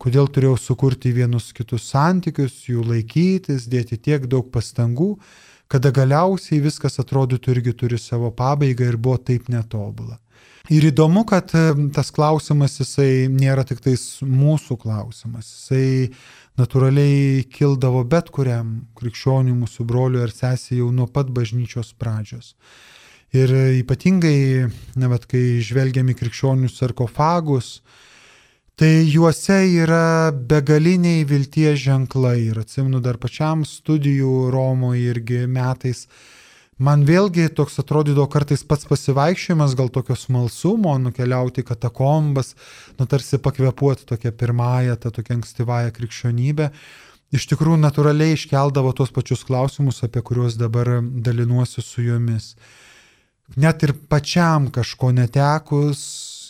kodėl 0.03 0.29
turėjau 0.29 0.59
sukurti 0.61 1.15
vienus 1.17 1.51
kitus 1.57 1.89
santykius, 1.95 2.67
jų 2.69 2.85
laikytis, 2.85 3.67
dėti 3.71 3.97
tiek 3.97 4.29
daug 4.29 4.51
pastangų, 4.53 5.15
kada 5.73 5.93
galiausiai 5.93 6.61
viskas 6.65 7.01
atrodytų 7.01 7.55
irgi 7.57 7.75
turi 7.83 7.99
savo 8.01 8.31
pabaigą 8.33 8.89
ir 8.89 8.97
buvo 9.01 9.19
taip 9.21 9.49
netobula. 9.53 10.19
Ir 10.69 10.85
įdomu, 10.91 11.23
kad 11.25 11.49
tas 11.97 12.11
klausimas 12.13 12.75
jisai 12.77 13.25
nėra 13.33 13.65
tik 13.65 13.81
tais 13.81 14.03
mūsų 14.21 14.77
klausimas, 14.83 15.49
jisai 15.49 16.11
natūraliai 16.61 17.47
kildavo 17.49 18.03
bet 18.05 18.29
kuriam 18.35 18.83
krikščioniui 18.99 19.57
mūsų 19.63 19.87
broliui 19.89 20.27
ar 20.27 20.35
sesiai 20.35 20.83
jau 20.83 20.91
nuo 20.93 21.09
pat 21.09 21.33
bažnyčios 21.33 21.95
pradžios. 21.97 22.53
Ir 23.37 23.53
ypatingai, 23.83 24.71
na, 24.97 25.11
bet 25.13 25.27
kai 25.29 25.61
žvelgiami 25.61 26.17
krikščionių 26.17 26.71
sarkofagus, 26.73 27.83
tai 28.79 29.05
juose 29.05 29.59
yra 29.83 30.31
begaliniai 30.33 31.27
vilties 31.29 31.83
ženklai. 31.85 32.39
Ir 32.49 32.63
atsimenu 32.63 33.03
dar 33.05 33.21
pačiam 33.21 33.67
studijų 33.69 34.49
Romoje 34.55 35.11
irgi 35.13 35.45
metais 35.51 36.07
Man 36.79 37.03
vėlgi 37.03 37.49
toks 37.59 37.81
atrodydavo 37.83 38.29
kartais 38.31 38.61
pats 38.63 38.87
pasivaikščiojimas, 38.87 39.73
gal 39.75 39.89
tokio 39.91 40.15
smalsumo, 40.15 40.93
nukeliauti 41.03 41.65
katakombas, 41.67 42.53
nu 43.01 43.07
tarsi 43.11 43.41
pakvepuoti 43.43 44.07
tokią 44.07 44.31
pirmąją, 44.39 44.95
tą 45.03 45.11
tokią 45.17 45.41
ankstyvąją 45.41 45.91
krikščionybę. 45.97 46.69
Iš 47.35 47.49
tikrųjų 47.51 47.81
natūraliai 47.83 48.37
iškeldavo 48.37 48.93
tos 48.95 49.11
pačius 49.11 49.43
klausimus, 49.49 50.05
apie 50.07 50.23
kuriuos 50.23 50.55
dabar 50.61 51.01
dalinuosi 51.03 51.83
su 51.83 52.07
jumis. 52.07 52.53
Net 53.57 53.83
ir 53.83 53.95
pačiam 54.09 54.69
kažko 54.69 55.13
netekus 55.17 56.03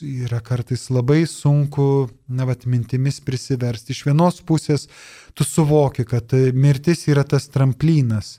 yra 0.02 0.40
kartais 0.42 0.88
labai 0.90 1.26
sunku, 1.26 2.08
na, 2.28 2.46
vat, 2.48 2.66
mintimis 2.66 3.20
prisiversti. 3.22 3.94
Iš 3.94 4.04
vienos 4.08 4.40
pusės 4.46 4.88
tu 5.34 5.46
suvoki, 5.46 6.06
kad 6.06 6.34
mirtis 6.54 7.06
yra 7.10 7.24
tas 7.26 7.48
tramplynas 7.54 8.38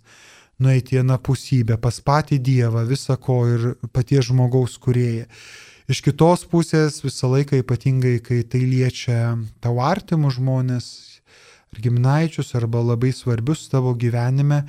nueiti 0.59 0.97
į 0.97 1.03
anapusybę, 1.05 1.77
pas 1.79 2.01
patį 2.03 2.39
Dievą, 2.43 2.83
visą 2.87 3.15
ko 3.19 3.41
ir 3.47 3.67
paties 3.95 4.27
žmogaus 4.27 4.75
kurėję. 4.81 5.29
Iš 5.89 6.03
kitos 6.05 6.43
pusės 6.45 6.99
visą 7.01 7.31
laiką 7.31 7.61
ypatingai, 7.63 8.19
kai 8.21 8.43
tai 8.43 8.61
liečia 8.67 9.37
tavo 9.63 9.81
artimus 9.87 10.35
žmonės, 10.37 10.89
ar 11.73 11.81
giminaičius, 11.81 12.51
arba 12.59 12.83
labai 12.83 13.13
svarbius 13.15 13.67
tavo 13.71 13.95
gyvenime, 13.97 14.65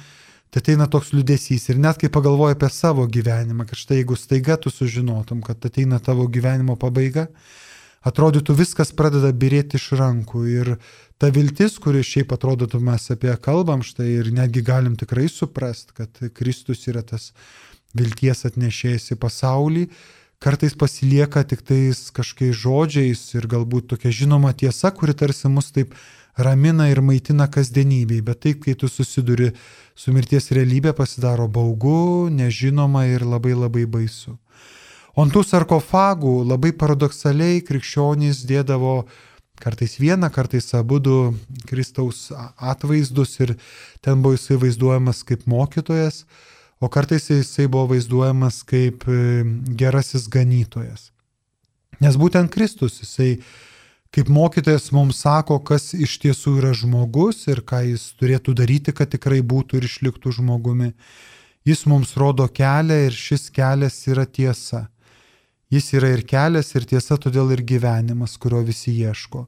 tai 0.50 0.60
ateina 0.60 0.88
toks 0.90 1.12
liudesys. 1.14 1.68
Ir 1.70 1.78
net 1.78 2.00
kai 2.00 2.10
pagalvoji 2.10 2.56
apie 2.56 2.70
savo 2.74 3.06
gyvenimą, 3.06 3.68
kad 3.70 3.78
štai 3.78 4.00
jeigu 4.00 4.18
staiga 4.18 4.58
tu 4.58 4.70
sužinotum, 4.70 5.44
kad 5.46 5.62
ateina 5.66 6.00
tavo 6.02 6.26
gyvenimo 6.26 6.74
pabaiga, 6.80 7.28
atrodytų 8.06 8.56
viskas 8.58 8.90
pradeda 8.96 9.30
birėti 9.30 9.78
iš 9.78 9.92
rankų 10.00 10.44
ir 10.50 10.74
ta 11.20 11.30
viltis, 11.30 11.78
kuri 11.78 12.02
šiaip 12.06 12.32
atrodytų 12.34 12.80
mes 12.82 13.10
apie 13.14 13.30
ją 13.30 13.36
kalbam 13.38 13.84
štai 13.86 14.08
ir 14.16 14.30
netgi 14.34 14.64
galim 14.66 14.96
tikrai 14.98 15.28
suprast, 15.30 15.92
kad 15.94 16.18
Kristus 16.34 16.86
yra 16.90 17.04
tas 17.06 17.30
vilties 17.94 18.46
atnešėjas 18.48 19.12
į 19.14 19.18
pasaulį, 19.20 19.84
kartais 20.42 20.74
pasilieka 20.78 21.44
tik 21.44 21.62
tais 21.66 22.08
kažkokiais 22.16 22.56
žodžiais 22.56 23.22
ir 23.36 23.46
galbūt 23.50 23.90
tokia 23.92 24.10
žinoma 24.22 24.54
tiesa, 24.56 24.90
kuri 24.90 25.14
tarsi 25.14 25.50
mus 25.52 25.70
taip 25.74 25.94
ramina 26.44 26.88
ir 26.90 27.00
maitina 27.04 27.46
kasdienybėje, 27.52 28.24
bet 28.26 28.42
taip, 28.44 28.60
kai 28.64 28.74
tu 28.78 28.88
susiduri 28.88 29.50
su 29.96 30.12
mirties 30.14 30.50
realybė, 30.56 30.94
pasidaro 30.96 31.48
baugu, 31.48 32.28
nežinoma 32.32 33.06
ir 33.10 33.26
labai 33.26 33.54
labai 33.54 33.86
baisu. 33.86 34.36
O 35.16 35.24
ant 35.24 35.34
tų 35.34 35.42
sarkofagų 35.44 36.40
labai 36.46 36.70
paradoksaliai 36.78 37.64
krikščionys 37.66 38.44
dėdavo 38.48 39.02
kartais 39.60 39.98
vieną, 40.00 40.30
kartais 40.32 40.70
abu 40.78 41.00
du 41.02 41.16
Kristaus 41.68 42.30
atvaizdus 42.56 43.36
ir 43.42 43.56
ten 44.00 44.22
buvo 44.22 44.38
jisai 44.38 44.56
vaizduojamas 44.62 45.24
kaip 45.28 45.44
mokytojas, 45.50 46.24
o 46.80 46.88
kartais 46.88 47.28
jisai 47.28 47.66
buvo 47.68 47.90
vaizduojamas 47.92 48.62
kaip 48.64 49.04
e, 49.04 49.44
gerasis 49.76 50.30
ganytojas. 50.32 51.10
Nes 52.00 52.16
būtent 52.16 52.48
Kristus 52.54 53.02
jisai 53.02 53.42
kaip 54.14 54.28
mokytojas 54.28 54.90
mums 54.92 55.22
sako, 55.22 55.60
kas 55.62 55.92
iš 55.94 56.18
tiesų 56.22 56.56
yra 56.60 56.72
žmogus 56.74 57.44
ir 57.50 57.62
ką 57.66 57.82
jis 57.92 58.10
turėtų 58.18 58.54
daryti, 58.58 58.94
kad 58.96 59.10
tikrai 59.12 59.40
būtų 59.42 59.78
ir 59.78 59.86
išliktų 59.86 60.34
žmogumi. 60.40 60.92
Jis 61.66 61.84
mums 61.86 62.16
rodo 62.18 62.48
kelią 62.48 62.96
ir 63.06 63.14
šis 63.14 63.50
kelias 63.54 64.00
yra 64.10 64.24
tiesa. 64.26 64.88
Jis 65.70 65.92
yra 65.94 66.08
ir 66.16 66.24
kelias, 66.26 66.72
ir 66.74 66.86
tiesa, 66.88 67.14
todėl 67.20 67.52
ir 67.54 67.62
gyvenimas, 67.62 68.34
kurio 68.40 68.64
visi 68.66 68.96
ieško. 69.04 69.44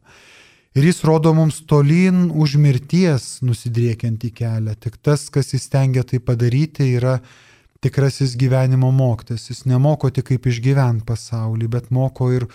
Ir 0.79 0.87
jis 0.87 1.03
rodo 1.05 1.33
mums 1.35 1.59
tolyn 1.69 2.29
už 2.31 2.55
mirties 2.63 3.41
nusidriekiantį 3.45 4.31
kelią. 4.39 4.77
Tik 4.79 5.01
tas, 5.03 5.27
kas 5.33 5.51
įstengia 5.57 6.05
tai 6.07 6.23
padaryti, 6.23 6.87
yra 7.01 7.19
tikrasis 7.83 8.37
gyvenimo 8.39 8.93
mokytas. 8.95 9.49
Jis 9.51 9.67
nemoko 9.67 10.13
tik 10.15 10.31
kaip 10.31 10.47
išgyventi 10.47 11.05
pasaulį, 11.09 11.69
bet 11.75 11.91
moko 11.91 12.31
ir 12.33 12.47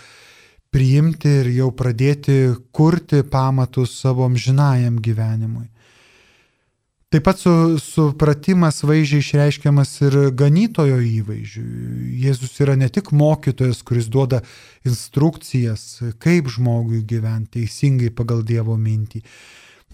priimti 0.74 1.30
ir 1.40 1.50
jau 1.56 1.70
pradėti 1.74 2.38
kurti 2.76 3.22
pamatus 3.24 3.96
savo 4.02 4.26
amžinajam 4.28 5.00
gyvenimui. 5.02 5.68
Taip 7.08 7.24
pat 7.24 7.38
su, 7.40 7.50
supratimas 7.80 8.82
vaizdžiai 8.84 9.22
išreiškiamas 9.24 9.94
ir 10.04 10.16
ganytojo 10.36 10.98
įvaizdžiu. 11.00 11.62
Jėzus 12.20 12.58
yra 12.60 12.74
ne 12.76 12.90
tik 12.92 13.14
mokytojas, 13.16 13.80
kuris 13.80 14.10
duoda 14.12 14.42
instrukcijas, 14.84 15.86
kaip 16.20 16.50
žmogui 16.52 17.00
gyventi 17.08 17.62
teisingai 17.62 18.10
pagal 18.12 18.42
Dievo 18.44 18.76
mintį, 18.76 19.22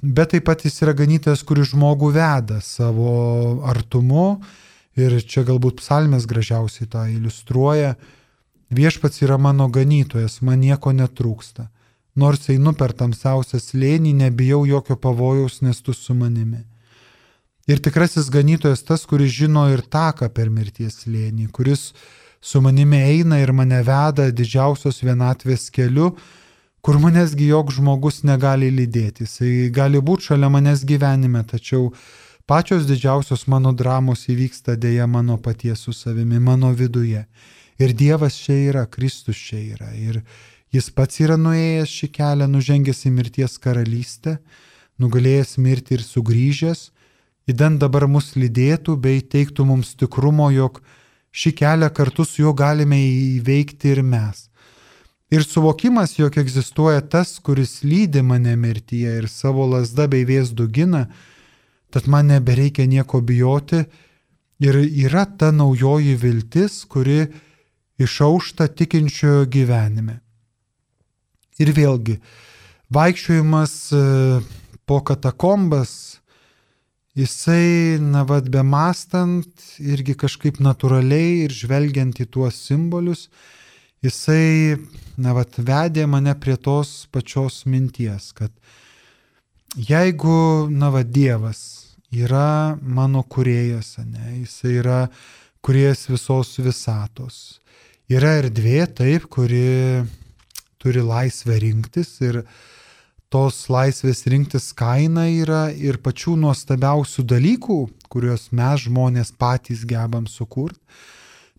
bet 0.03 0.35
taip 0.35 0.49
pat 0.51 0.67
jis 0.67 0.83
yra 0.83 0.97
ganytojas, 0.99 1.47
kuris 1.47 1.71
žmogų 1.71 2.11
veda 2.19 2.59
savo 2.67 3.15
artumu 3.63 4.41
ir 4.99 5.15
čia 5.23 5.47
galbūt 5.47 5.79
psalmės 5.85 6.27
gražiausiai 6.27 6.91
tą 6.91 7.07
iliustruoja. 7.15 7.95
Viešpats 8.71 9.23
yra 9.23 9.39
mano 9.39 9.69
ganytojas, 9.69 10.41
man 10.41 10.61
nieko 10.61 10.93
netrūksta. 10.93 11.69
Nors 12.17 12.49
einu 12.49 12.73
per 12.79 12.95
tamsiausią 12.95 13.59
slėnį, 13.59 14.15
nebijau 14.23 14.65
jokio 14.67 14.97
pavojaus, 14.97 15.61
nes 15.63 15.83
tu 15.83 15.93
su 15.93 16.15
manimi. 16.15 16.63
Ir 17.67 17.81
tikrasis 17.81 18.29
ganytojas 18.31 18.85
tas, 18.85 19.07
kuris 19.09 19.33
žino 19.33 19.67
ir 19.73 19.83
taką 19.83 20.29
per 20.29 20.51
mirties 20.51 21.01
slėnį, 21.03 21.49
kuris 21.49 21.93
su 22.45 22.61
manimi 22.61 23.01
eina 23.01 23.41
ir 23.41 23.53
mane 23.57 23.81
veda 23.83 24.29
didžiausios 24.31 25.01
vienatvės 25.03 25.71
keliu, 25.73 26.13
kur 26.85 26.99
manęsgi 27.01 27.49
joks 27.49 27.79
žmogus 27.79 28.21
negali 28.29 28.69
lydėti. 28.69 29.25
Jisai 29.25 29.71
gali 29.73 30.03
būti 30.05 30.29
šalia 30.29 30.51
manęs 30.53 30.85
gyvenime, 30.85 31.41
tačiau 31.49 31.89
pačios 32.47 32.85
didžiausios 32.85 33.47
mano 33.49 33.73
dramos 33.73 34.27
įvyksta 34.29 34.77
dėja 34.77 35.09
mano 35.09 35.39
paties 35.41 35.87
su 35.87 35.97
savimi, 35.97 36.39
mano 36.39 36.75
viduje. 36.77 37.25
Ir 37.83 37.95
Dievas 37.97 38.37
čia 38.39 38.57
yra, 38.71 38.87
Kristus 38.87 39.37
čia 39.37 39.61
yra. 39.75 39.91
Ir 39.99 40.23
jis 40.75 40.91
pats 40.95 41.21
yra 41.21 41.39
nuėjęs 41.41 41.91
šį 41.91 42.11
kelią, 42.15 42.51
nužengęs 42.51 43.07
į 43.09 43.15
mirties 43.15 43.59
karalystę, 43.63 44.39
nugalėjęs 45.03 45.57
mirti 45.59 45.99
ir 45.99 46.05
sugrįžęs 46.07 46.91
įdant 47.51 47.81
dabar 47.81 48.07
mus 48.09 48.35
lydėtų 48.39 48.97
bei 49.01 49.21
teiktų 49.21 49.67
mums 49.69 49.95
tikrumo, 50.01 50.49
jog 50.53 50.81
šį 51.35 51.53
kelią 51.61 51.91
kartu 51.95 52.25
su 52.25 52.43
juo 52.45 52.55
galime 52.57 52.99
įveikti 53.01 53.93
ir 53.93 54.03
mes. 54.03 54.49
Ir 55.33 55.43
suvokimas, 55.43 56.15
jog 56.19 56.37
egzistuoja 56.39 57.03
tas, 57.11 57.39
kuris 57.43 57.83
lydi 57.83 58.23
mane 58.23 58.55
mirtyje 58.61 59.17
ir 59.23 59.29
savo 59.29 59.67
lasda 59.67 60.07
bei 60.09 60.27
vėzdų 60.29 60.69
gina, 60.71 61.07
tad 61.91 62.07
man 62.11 62.31
nebereikia 62.31 62.87
nieko 62.87 63.21
bijoti 63.21 63.83
ir 64.63 64.79
yra 64.85 65.25
ta 65.27 65.51
naujoji 65.51 66.15
viltis, 66.21 66.85
kuri 66.87 67.27
išaušta 68.01 68.69
tikinčiojo 68.75 69.47
gyvenime. 69.51 70.19
Ir 71.63 71.71
vėlgi, 71.77 72.19
vaikščiojimas 72.95 73.75
e, 73.95 74.05
po 74.87 74.99
katakombas 75.07 75.95
jisai, 77.15 77.99
na 78.03 78.25
vad, 78.27 78.51
be 78.51 78.63
mastant, 78.67 79.53
irgi 79.79 80.17
kažkaip 80.19 80.59
natūraliai 80.63 81.45
ir 81.45 81.55
žvelgiant 81.55 82.19
į 82.19 82.27
tuos 82.27 82.59
simbolius, 82.59 83.29
jisai, 84.03 84.81
na 85.17 85.37
vad, 85.37 85.55
vedė 85.55 86.09
mane 86.11 86.35
prie 86.35 86.59
tos 86.59 87.05
pačios 87.15 87.63
minties, 87.71 88.33
kad 88.35 88.51
jeigu, 89.79 90.67
na 90.71 90.91
vad, 90.91 91.15
Dievas 91.15 91.63
yra 92.15 92.75
mano 92.83 93.23
kurėjas, 93.23 93.97
ne, 94.03 94.41
jisai 94.43 94.79
yra 94.83 95.01
kuries 95.65 96.09
visos 96.11 96.59
visatos. 96.59 97.61
Yra 98.05 98.35
erdvė 98.43 98.83
taip, 98.93 99.31
kuri 99.33 100.05
turi 100.77 101.01
laisvę 101.01 101.57
rinktis 101.57 102.11
ir 102.21 102.43
tos 103.33 103.63
laisvės 103.73 104.27
rinktis 104.29 104.75
kaina 104.77 105.25
yra 105.33 105.71
ir 105.73 105.97
pačių 106.05 106.35
nuostabiausių 106.43 107.25
dalykų, 107.33 107.79
kuriuos 108.13 108.51
mes 108.53 108.85
žmonės 108.85 109.33
patys 109.41 109.87
gebam 109.89 110.29
sukurti, 110.29 110.77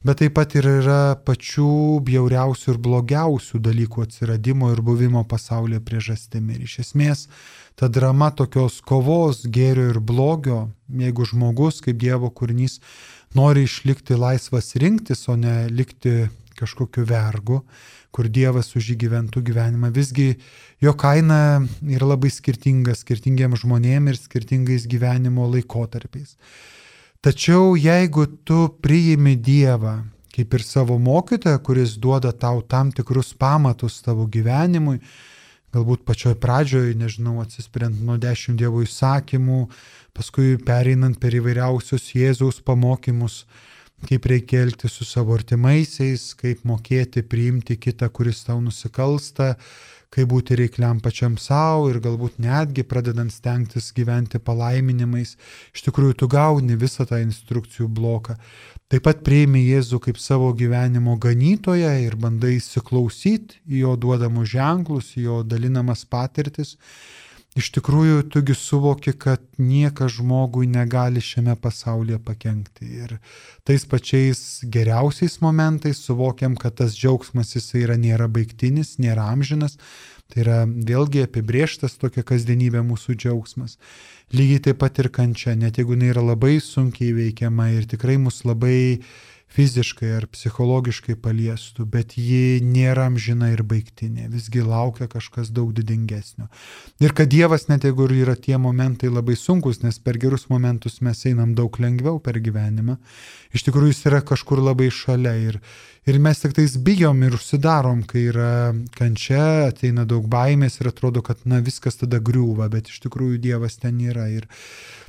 bet 0.05 0.21
taip 0.21 0.36
pat 0.38 0.53
ir 0.53 0.69
yra 0.69 1.17
pačių 1.25 1.97
bjauriausių 2.05 2.75
ir 2.75 2.79
blogiausių 2.91 3.63
dalykų 3.65 4.05
atsiradimo 4.05 4.69
ir 4.69 4.86
buvimo 4.86 5.25
pasaulyje 5.25 5.81
priežastimi. 5.81 6.60
Ir 6.60 6.69
iš 6.69 6.77
esmės 6.86 7.25
ta 7.73 7.89
drama 7.89 8.29
tokios 8.29 8.77
kovos 8.86 9.47
gėrio 9.49 9.89
ir 9.95 9.97
blogio, 9.97 10.67
jeigu 10.93 11.25
žmogus 11.25 11.81
kaip 11.81 11.97
Dievo 12.05 12.29
kūrinys 12.29 12.77
nori 13.36 13.65
išlikti 13.67 14.17
laisvas 14.19 14.74
rinktis, 14.82 15.28
o 15.30 15.36
ne 15.39 15.67
likti 15.69 16.26
kažkokiu 16.56 17.04
vergu, 17.08 17.62
kur 18.15 18.30
Dievas 18.32 18.71
už 18.80 18.93
jį 18.93 18.98
gyventų 19.04 19.43
gyvenimą. 19.50 19.91
Visgi 19.91 20.38
jo 20.84 20.95
kaina 20.95 21.60
yra 21.84 22.08
labai 22.13 22.32
skirtinga 22.32 22.95
skirtingiems 22.95 23.65
žmonėms 23.65 24.13
ir 24.13 24.21
skirtingais 24.21 24.88
gyvenimo 24.88 25.50
laikotarpiais. 25.52 26.38
Tačiau 27.26 27.76
jeigu 27.76 28.28
tu 28.48 28.67
priimi 28.82 29.36
Dievą 29.36 29.98
kaip 30.36 30.58
ir 30.58 30.63
savo 30.67 30.98
mokytoją, 31.00 31.62
kuris 31.63 31.95
duoda 32.02 32.34
tau 32.36 32.60
tam 32.62 32.91
tikrus 32.91 33.32
pamatus 33.39 34.02
tavo 34.04 34.28
gyvenimui, 34.28 35.00
galbūt 35.76 36.06
pačioj 36.08 36.38
pradžioj, 36.40 36.94
nežinau, 36.98 37.38
atsispirint 37.44 38.00
nuo 38.08 38.16
dešimt 38.22 38.60
Dievo 38.60 38.84
įsakymų, 38.86 39.66
paskui 40.16 40.56
pereinant 40.64 41.20
per 41.20 41.36
įvairiausius 41.36 42.14
Jėzaus 42.16 42.62
pamokymus, 42.66 43.44
kaip 44.08 44.28
reikia 44.32 44.64
elgti 44.66 44.92
su 44.92 45.08
savo 45.08 45.36
artimaisiais, 45.36 46.30
kaip 46.40 46.64
mokėti 46.68 47.26
priimti 47.28 47.78
kitą, 47.82 48.10
kuris 48.14 48.44
tau 48.48 48.62
nusikalsta, 48.64 49.56
kaip 50.15 50.30
būti 50.32 50.56
reikliam 50.60 51.01
pačiam 51.04 51.36
savo 51.41 51.89
ir 51.91 51.99
galbūt 52.04 52.39
netgi 52.43 52.86
pradedant 52.88 53.34
stengtis 53.34 53.91
gyventi 53.95 54.39
palaiminimais, 54.39 55.36
iš 55.75 55.84
tikrųjų 55.89 56.15
tu 56.21 56.30
gauni 56.32 56.78
visą 56.80 57.08
tą 57.10 57.19
instrukcijų 57.23 57.89
bloką. 57.91 58.38
Taip 58.91 59.04
pat 59.08 59.23
prieimi 59.25 59.63
Jėzų 59.65 59.99
kaip 60.08 60.21
savo 60.21 60.51
gyvenimo 60.56 61.17
ganytoją 61.19 61.91
ir 62.06 62.15
bandai 62.21 62.56
įsiklausyti 62.60 63.60
į 63.65 63.84
jo 63.84 63.95
duodamus 63.99 64.51
ženklus, 64.54 65.15
į 65.17 65.28
jo 65.28 65.38
dalinamas 65.43 66.06
patirtis 66.06 66.75
iš 67.56 67.70
tikrųjų 67.78 68.26
tugi 68.34 68.56
suvoki, 68.58 69.13
kad 69.15 69.44
niekas 69.58 70.18
žmogui 70.18 70.68
negali 70.68 71.24
šiame 71.24 71.56
pasaulyje 71.62 72.20
pakengti. 72.26 72.89
Ir 73.06 73.15
tais 73.68 73.86
pačiais 73.88 74.41
geriausiais 74.72 75.39
momentais 75.44 76.02
suvokiam, 76.04 76.58
kad 76.60 76.76
tas 76.82 76.98
džiaugsmas 76.98 77.56
jisai 77.56 77.86
yra 77.86 77.96
nėra 78.00 78.28
baigtinis, 78.32 78.98
nėra 79.00 79.30
amžinas. 79.32 79.80
Tai 80.26 80.41
yra 80.41 80.58
vėlgi 80.65 81.22
apibrieštas 81.28 82.00
tokia 82.02 82.24
kasdienybė 82.26 82.82
mūsų 82.84 83.13
džiaugsmas. 83.22 83.78
Lygiai 84.34 84.63
taip 84.68 84.80
pat 84.82 84.98
ir 85.00 85.12
kančia, 85.13 85.54
net 85.54 85.78
jeigu 85.78 85.94
jinai 85.94 86.10
yra 86.15 86.24
labai 86.26 86.58
sunkiai 86.63 87.13
veikiama 87.13 87.70
ir 87.76 87.86
tikrai 87.88 88.18
mus 88.18 88.41
labai 88.44 89.04
fiziškai 89.56 90.10
ar 90.18 90.26
psichologiškai 90.32 91.15
paliestų, 91.24 91.86
bet 91.91 92.18
ji 92.20 92.60
nėra 92.63 93.08
amžina 93.10 93.52
ir 93.54 93.63
baigtinė, 93.68 94.28
visgi 94.34 94.63
laukia 94.65 95.08
kažkas 95.12 95.52
daug 95.56 95.72
didingesnio. 95.76 96.50
Ir 97.04 97.15
kad 97.15 97.32
Dievas, 97.32 97.68
net 97.72 97.88
jeigu 97.88 98.10
ir 98.10 98.18
yra 98.26 98.36
tie 98.36 98.60
momentai 98.62 99.12
labai 99.12 99.38
sunkus, 99.39 99.82
nes 99.84 100.00
per 100.00 100.20
gerus 100.22 100.50
momentus 100.52 101.00
mes 101.06 101.24
einam 101.30 101.56
daug 101.56 101.80
lengviau 101.80 102.20
per 102.24 102.41
gyvenimą, 102.44 102.98
iš 103.56 103.68
tikrųjų 103.70 103.94
jis 103.94 104.06
yra 104.12 104.24
kažkur 104.28 104.63
labai 104.63 104.89
šalia 104.91 105.36
ir, 105.39 105.62
ir 106.06 106.20
mes 106.20 106.44
tik 106.44 106.58
tais 106.58 106.76
bijom 106.76 107.24
ir 107.24 107.39
užsidarom, 107.39 108.04
kai 108.10 108.28
yra 108.34 108.52
kančia, 108.98 109.70
ateina 109.70 110.04
daug 110.10 110.28
baimės 110.32 110.82
ir 110.82 110.91
atrodo, 110.91 111.24
kad 111.24 111.48
na 111.48 111.63
viskas 111.63 112.02
tada 112.04 112.20
griūva, 112.20 112.68
bet 112.74 112.91
iš 112.91 113.02
tikrųjų 113.08 113.39
Dievas 113.48 113.80
ten 113.80 114.04
yra. 114.04 114.28
Ir, 114.36 114.50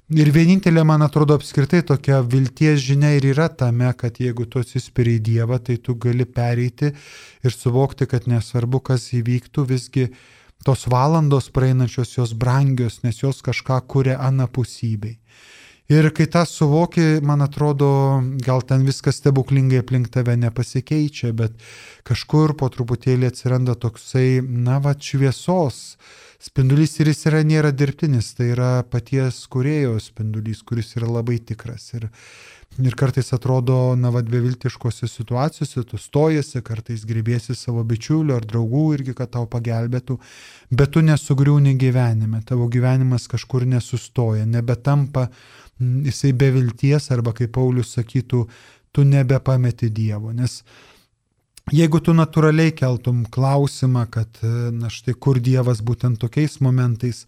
Ir 0.07 0.29
vienintelė, 0.31 0.85
man 0.87 1.03
atrodo, 1.03 1.35
apskritai 1.35 1.81
tokia 1.83 2.21
vilties 2.23 2.79
žinia 2.79 3.09
ir 3.17 3.25
yra 3.33 3.49
tame, 3.51 3.89
kad 3.99 4.21
jeigu 4.23 4.45
tu 4.47 4.61
atsispiri 4.63 5.17
į 5.19 5.23
Dievą, 5.27 5.59
tai 5.59 5.81
tu 5.83 5.97
gali 5.99 6.23
pereiti 6.23 6.93
ir 7.43 7.51
suvokti, 7.51 8.07
kad 8.07 8.29
nesvarbu, 8.31 8.79
kas 8.87 9.09
įvyktų, 9.19 9.65
visgi 9.67 10.05
tos 10.63 10.87
valandos 10.87 11.51
praeinančios 11.51 12.15
jos 12.21 12.37
brangios, 12.39 13.01
nes 13.03 13.19
jos 13.19 13.43
kažką 13.43 13.81
kuria 13.91 14.21
anapusybei. 14.23 15.19
Ir 15.87 16.09
kai 16.11 16.25
tą 16.27 16.41
suvoki, 16.51 17.21
man 17.23 17.45
atrodo, 17.45 17.89
gal 18.43 18.65
ten 18.67 18.83
viskas 18.83 19.21
stebuklingai 19.21 19.85
aplink 19.85 20.09
tave 20.11 20.35
nepasikeičia, 20.35 21.31
bet 21.39 21.55
kažkur 22.09 22.57
po 22.59 22.67
truputėlį 22.75 23.29
atsiranda 23.31 23.77
toksai, 23.79 24.41
na, 24.43 24.81
va, 24.83 24.97
šviesos 24.99 25.79
spindulys 26.43 26.99
ir 26.99 27.13
jis 27.13 27.23
yra 27.31 27.45
nėra 27.47 27.71
dirbtinis, 27.71 28.33
tai 28.35 28.51
yra 28.57 28.71
paties 28.83 29.39
kurėjo 29.53 29.95
spindulys, 30.03 30.65
kuris 30.67 30.91
yra 30.99 31.07
labai 31.21 31.39
tikras. 31.39 31.87
Ir, 31.95 32.09
ir 32.79 32.95
kartais 32.99 33.33
atrodo, 33.33 33.95
na, 33.97 34.11
vad 34.13 34.29
beviltiškose 34.31 35.09
situacijose, 35.09 35.85
tu 35.89 35.99
stojasi, 36.01 36.63
kartais 36.67 37.05
grįbėsi 37.09 37.57
savo 37.57 37.85
bičiulių 37.87 38.37
ar 38.37 38.49
draugų 38.49 38.87
irgi, 38.99 39.15
kad 39.17 39.33
tau 39.37 39.47
pagelbėtų, 39.51 40.19
bet 40.71 40.93
tu 40.97 41.05
nesugriūni 41.05 41.77
gyvenime, 41.81 42.43
tavo 42.49 42.69
gyvenimas 42.73 43.29
kažkur 43.33 43.67
nesustoja, 43.69 44.47
nebetampa 44.47 45.29
jisai 45.79 46.33
be 46.37 46.51
vilties 46.55 47.11
arba 47.15 47.35
kaip 47.37 47.55
Paulius 47.57 47.95
sakytų, 47.97 48.45
tu 48.93 49.05
nebepameti 49.05 49.91
Dievo, 49.93 50.33
nes 50.33 50.63
Jeigu 51.75 51.99
tu 51.99 52.13
natūraliai 52.15 52.71
keltum 52.79 53.25
klausimą, 53.27 54.05
kad, 54.15 54.39
na 54.71 54.87
štai 54.87 55.17
kur 55.19 55.41
Dievas 55.43 55.81
būtent 55.83 56.21
tokiais 56.23 56.61
momentais, 56.63 57.25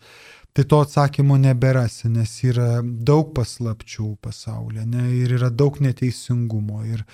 tai 0.59 0.65
to 0.65 0.81
atsakymo 0.83 1.37
neberasi, 1.39 2.09
nes 2.11 2.33
yra 2.43 2.81
daug 2.83 3.29
paslapčių 3.37 4.17
pasaulyje 4.19 4.87
ne, 4.91 5.05
ir 5.21 5.37
yra 5.37 5.53
daug 5.55 5.77
neteisingumo. 5.79 6.81
Ir 6.83 7.05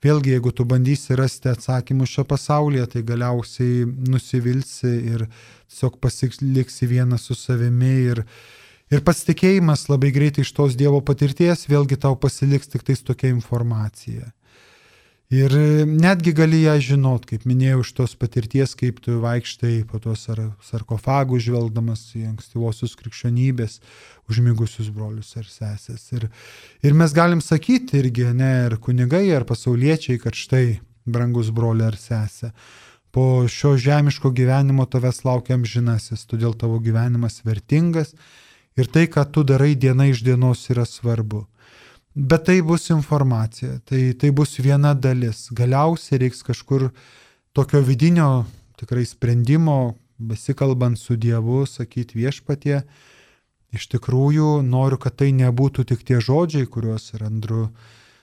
vėlgi, 0.00 0.32
jeigu 0.32 0.52
tu 0.56 0.64
bandysi 0.64 1.18
rasti 1.20 1.50
atsakymus 1.52 2.14
šio 2.14 2.24
pasaulyje, 2.24 2.86
tai 2.94 3.02
galiausiai 3.04 3.84
nusivilsi 3.84 4.94
ir 5.12 5.26
tiesiog 5.28 5.98
pasiliksi 6.00 6.88
vienas 6.88 7.28
su 7.28 7.36
savimi 7.36 7.92
ir, 8.14 8.22
ir 8.88 9.04
pasitikėjimas 9.04 9.90
labai 9.92 10.14
greitai 10.16 10.46
iš 10.46 10.54
tos 10.56 10.80
Dievo 10.80 11.02
patirties 11.04 11.68
vėlgi 11.68 12.00
tau 12.00 12.16
pasiliks 12.16 12.72
tik 12.72 12.88
tais 12.88 13.04
tokia 13.04 13.28
informacija. 13.34 14.32
Ir 15.30 15.50
e, 15.50 15.84
netgi 15.86 16.30
gali 16.38 16.60
ją 16.62 16.76
žinot, 16.78 17.24
kaip 17.26 17.48
minėjau, 17.50 17.80
iš 17.82 17.88
tos 17.98 18.12
patirties, 18.14 18.76
kaip 18.78 19.00
tu 19.02 19.16
vaikštai 19.24 19.80
po 19.90 19.98
tos 19.98 20.28
sarkofagų 20.68 21.40
žvelgdamas 21.42 22.04
į 22.14 22.28
ankstyvosios 22.28 22.94
krikščionybės 23.00 23.80
užmigusius 24.30 24.92
brolius 24.94 25.32
ar 25.34 25.48
sesės. 25.50 26.04
Ir, 26.14 26.28
ir 26.86 26.94
mes 26.94 27.14
galim 27.16 27.42
sakyti 27.42 27.98
irgi, 27.98 28.28
ne, 28.38 28.52
ir 28.68 28.78
kunigai, 28.78 29.24
ar 29.34 29.48
pasauliečiai, 29.48 30.20
kad 30.22 30.38
štai, 30.38 30.78
brangus 31.10 31.50
broli 31.50 31.82
ar 31.86 31.98
sesė, 31.98 32.52
po 33.10 33.48
šio 33.50 33.74
žemiško 33.82 34.30
gyvenimo 34.30 34.86
tavęs 34.86 35.24
laukia 35.26 35.58
amžinasis, 35.58 36.22
todėl 36.30 36.54
tavo 36.54 36.78
gyvenimas 36.78 37.40
vertingas 37.42 38.14
ir 38.78 38.86
tai, 38.86 39.08
ką 39.10 39.26
tu 39.32 39.42
darai 39.42 39.74
diena 39.74 40.06
iš 40.06 40.22
dienos 40.22 40.68
yra 40.70 40.86
svarbu. 40.86 41.48
Bet 42.16 42.46
tai 42.48 42.62
bus 42.64 42.88
informacija, 42.88 43.74
tai, 43.84 44.14
tai 44.16 44.30
bus 44.32 44.54
viena 44.56 44.94
dalis. 44.96 45.50
Galiausiai 45.52 46.22
reiks 46.22 46.40
kažkur 46.46 46.88
tokio 47.52 47.82
vidinio 47.84 48.46
tikrai 48.80 49.04
sprendimo, 49.04 49.98
besikalbant 50.16 50.96
su 50.96 51.18
Dievu, 51.20 51.66
sakyti 51.68 52.16
viešpatie, 52.16 52.78
iš 53.76 53.84
tikrųjų 53.92 54.62
noriu, 54.64 54.96
kad 54.96 55.18
tai 55.20 55.28
nebūtų 55.36 55.84
tik 55.90 56.06
tie 56.08 56.22
žodžiai, 56.24 56.64
kuriuos 56.64 57.10
randu 57.20 57.66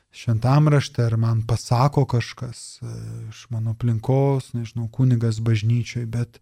šventam 0.10 0.72
rašte, 0.74 1.04
ar 1.06 1.18
man 1.22 1.44
pasako 1.46 2.08
kažkas 2.10 2.64
e, 2.82 2.94
iš 3.30 3.44
mano 3.54 3.76
aplinkos, 3.78 4.52
nežinau, 4.58 4.88
kunigas 4.90 5.38
bažnyčiai, 5.38 6.08
bet, 6.10 6.40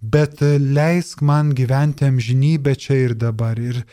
bet 0.00 0.40
leisk 0.60 1.20
man 1.20 1.52
gyventi 1.56 2.08
amžinybę 2.08 2.72
čia 2.80 3.02
ir 3.04 3.16
dabar. 3.20 3.60
Ir, 3.60 3.84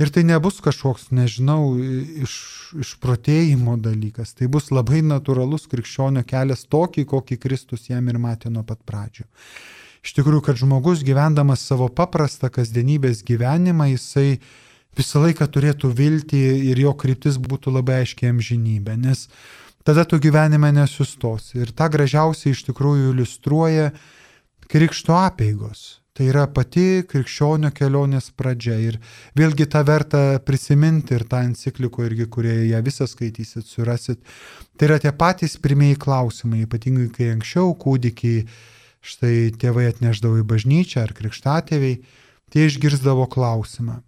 Ir 0.00 0.08
tai 0.08 0.22
nebus 0.24 0.62
kažkoks, 0.64 1.10
nežinau, 1.12 1.74
iš, 1.76 2.34
išprotėjimo 2.80 3.74
dalykas. 3.84 4.32
Tai 4.38 4.48
bus 4.48 4.70
labai 4.72 5.02
natūralus 5.04 5.66
krikščionio 5.68 6.22
kelias 6.24 6.64
tokį, 6.72 7.04
kokį 7.10 7.36
Kristus 7.42 7.90
jam 7.90 8.08
ir 8.08 8.16
matė 8.22 8.48
nuo 8.48 8.64
pat 8.64 8.80
pradžių. 8.88 9.26
Iš 10.00 10.14
tikrųjų, 10.16 10.40
kad 10.46 10.56
žmogus 10.56 11.04
gyvendamas 11.04 11.66
savo 11.68 11.90
paprastą 11.92 12.48
kasdienybės 12.48 13.20
gyvenimą, 13.28 13.90
jisai 13.92 14.40
visą 14.96 15.20
laiką 15.26 15.44
turėtų 15.52 15.92
viltį 15.92 16.40
ir 16.70 16.80
jo 16.80 16.94
kryptis 16.96 17.36
būtų 17.36 17.76
labai 17.76 18.00
aiškiai 18.06 18.32
amžinybė, 18.32 18.96
nes 18.96 19.26
tada 19.84 20.06
tu 20.08 20.16
gyvenime 20.16 20.72
nesustos. 20.80 21.52
Ir 21.52 21.76
tą 21.76 21.92
gražiausiai 21.92 22.56
iš 22.56 22.64
tikrųjų 22.70 23.12
iliustruoja 23.12 23.90
krikšto 24.72 25.20
apėgos. 25.20 25.99
Tai 26.20 26.26
yra 26.28 26.42
pati 26.52 27.00
krikščionio 27.08 27.70
kelionės 27.72 28.26
pradžia. 28.36 28.74
Ir 28.76 28.98
vėlgi 29.40 29.64
tą 29.72 29.80
verta 29.88 30.18
prisiminti 30.44 31.14
ir 31.16 31.22
tą 31.24 31.38
encikliko 31.46 32.04
irgi, 32.04 32.26
kurie 32.28 32.58
ją 32.68 32.82
visą 32.84 33.06
skaitysit, 33.08 33.64
surasit. 33.64 34.20
Tai 34.76 34.90
yra 34.90 34.98
tie 35.00 35.14
patys 35.16 35.56
pirmieji 35.56 35.96
klausimai, 36.04 36.66
ypatingai 36.66 37.08
kai 37.14 37.30
anksčiau 37.32 37.72
kūdikiai, 37.72 38.44
štai 39.00 39.48
tėvai 39.64 39.86
atneždavo 39.94 40.42
į 40.42 40.46
bažnyčią 40.52 41.06
ar 41.06 41.16
krikštatėviai, 41.16 42.02
tie 42.52 42.68
išgirdavo 42.68 43.24
klausimą, 43.32 44.02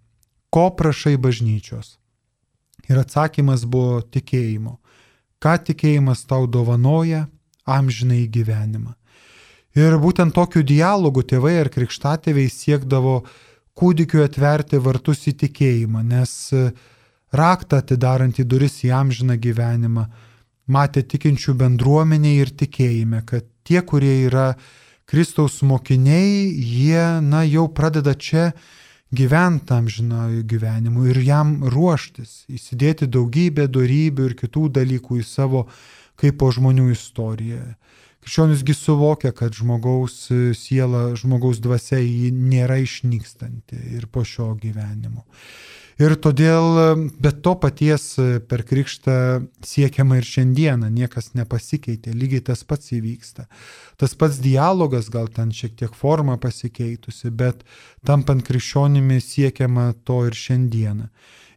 ko 0.53 0.69
prašai 0.77 1.17
bažnyčios? 1.17 1.95
Ir 2.93 3.01
atsakymas 3.01 3.65
buvo 3.65 4.03
tikėjimo. 4.05 4.77
Ką 5.41 5.57
tikėjimas 5.65 6.27
tau 6.29 6.45
dovanoja? 6.45 7.25
Amžinai 7.65 8.27
gyvenimą. 8.29 8.93
Ir 9.73 9.97
būtent 9.97 10.35
tokiu 10.35 10.61
dialogu 10.61 11.23
tėvai 11.25 11.55
ar 11.63 11.69
krikštatėviai 11.73 12.51
siekdavo 12.53 13.23
kūdikiu 13.73 14.21
atverti 14.21 14.77
vartus 14.77 15.25
į 15.31 15.33
tikėjimą, 15.41 16.03
nes 16.05 16.33
e, 16.53 16.67
raktą 17.33 17.79
atidarant 17.81 18.37
į 18.37 18.45
duris 18.45 18.83
į 18.85 18.91
amžiną 18.93 19.39
gyvenimą 19.41 20.05
matė 20.69 21.01
tikinčių 21.09 21.57
bendruomeniai 21.57 22.43
ir 22.43 22.53
tikėjime, 22.53 23.23
kad 23.25 23.49
tie, 23.65 23.81
kurie 23.81 24.13
yra 24.27 24.53
Kristaus 25.09 25.59
mokiniai, 25.65 26.53
jie, 26.53 27.19
na, 27.25 27.41
jau 27.43 27.65
pradeda 27.67 28.13
čia 28.13 28.51
gyventi 29.13 29.73
amžinojų 29.75 30.45
gyvenimu 30.49 31.09
ir 31.11 31.19
jam 31.25 31.57
ruoštis, 31.69 32.45
įsidėti 32.49 33.09
daugybę 33.09 33.67
darybių 33.73 34.29
ir 34.29 34.37
kitų 34.39 34.69
dalykų 34.77 35.19
į 35.19 35.25
savo 35.27 35.65
kaip 36.21 36.37
po 36.39 36.53
žmonių 36.53 36.91
istoriją. 36.93 37.73
Krikščionisgi 38.23 38.73
suvokia, 38.77 39.33
kad 39.35 39.51
žmogaus 39.51 40.29
siela, 40.55 41.09
žmogaus 41.19 41.59
dvasia 41.59 41.99
nėra 42.31 42.79
išnykstanti 42.79 43.79
ir 43.97 44.07
po 44.07 44.23
šio 44.23 44.53
gyvenimo. 44.61 45.25
Ir 46.01 46.15
todėl, 46.17 46.95
bet 47.21 47.43
to 47.45 47.53
paties 47.59 48.15
per 48.49 48.63
krikštą 48.65 49.17
siekiama 49.67 50.17
ir 50.21 50.25
šiandieną, 50.25 50.87
niekas 50.89 51.33
nepasikeitė, 51.37 52.15
lygiai 52.17 52.41
tas 52.47 52.63
pats 52.65 52.95
įvyksta. 52.95 53.45
Tas 54.01 54.15
pats 54.17 54.39
dialogas, 54.41 55.11
gal 55.13 55.29
ten 55.29 55.51
šiek 55.53 55.75
tiek 55.83 55.93
forma 55.93 56.39
pasikeitusi, 56.41 57.29
bet 57.29 57.61
tampant 58.07 58.41
krikščionimi 58.47 59.19
siekiama 59.21 59.91
to 60.07 60.23
ir 60.31 60.39
šiandieną. 60.39 61.11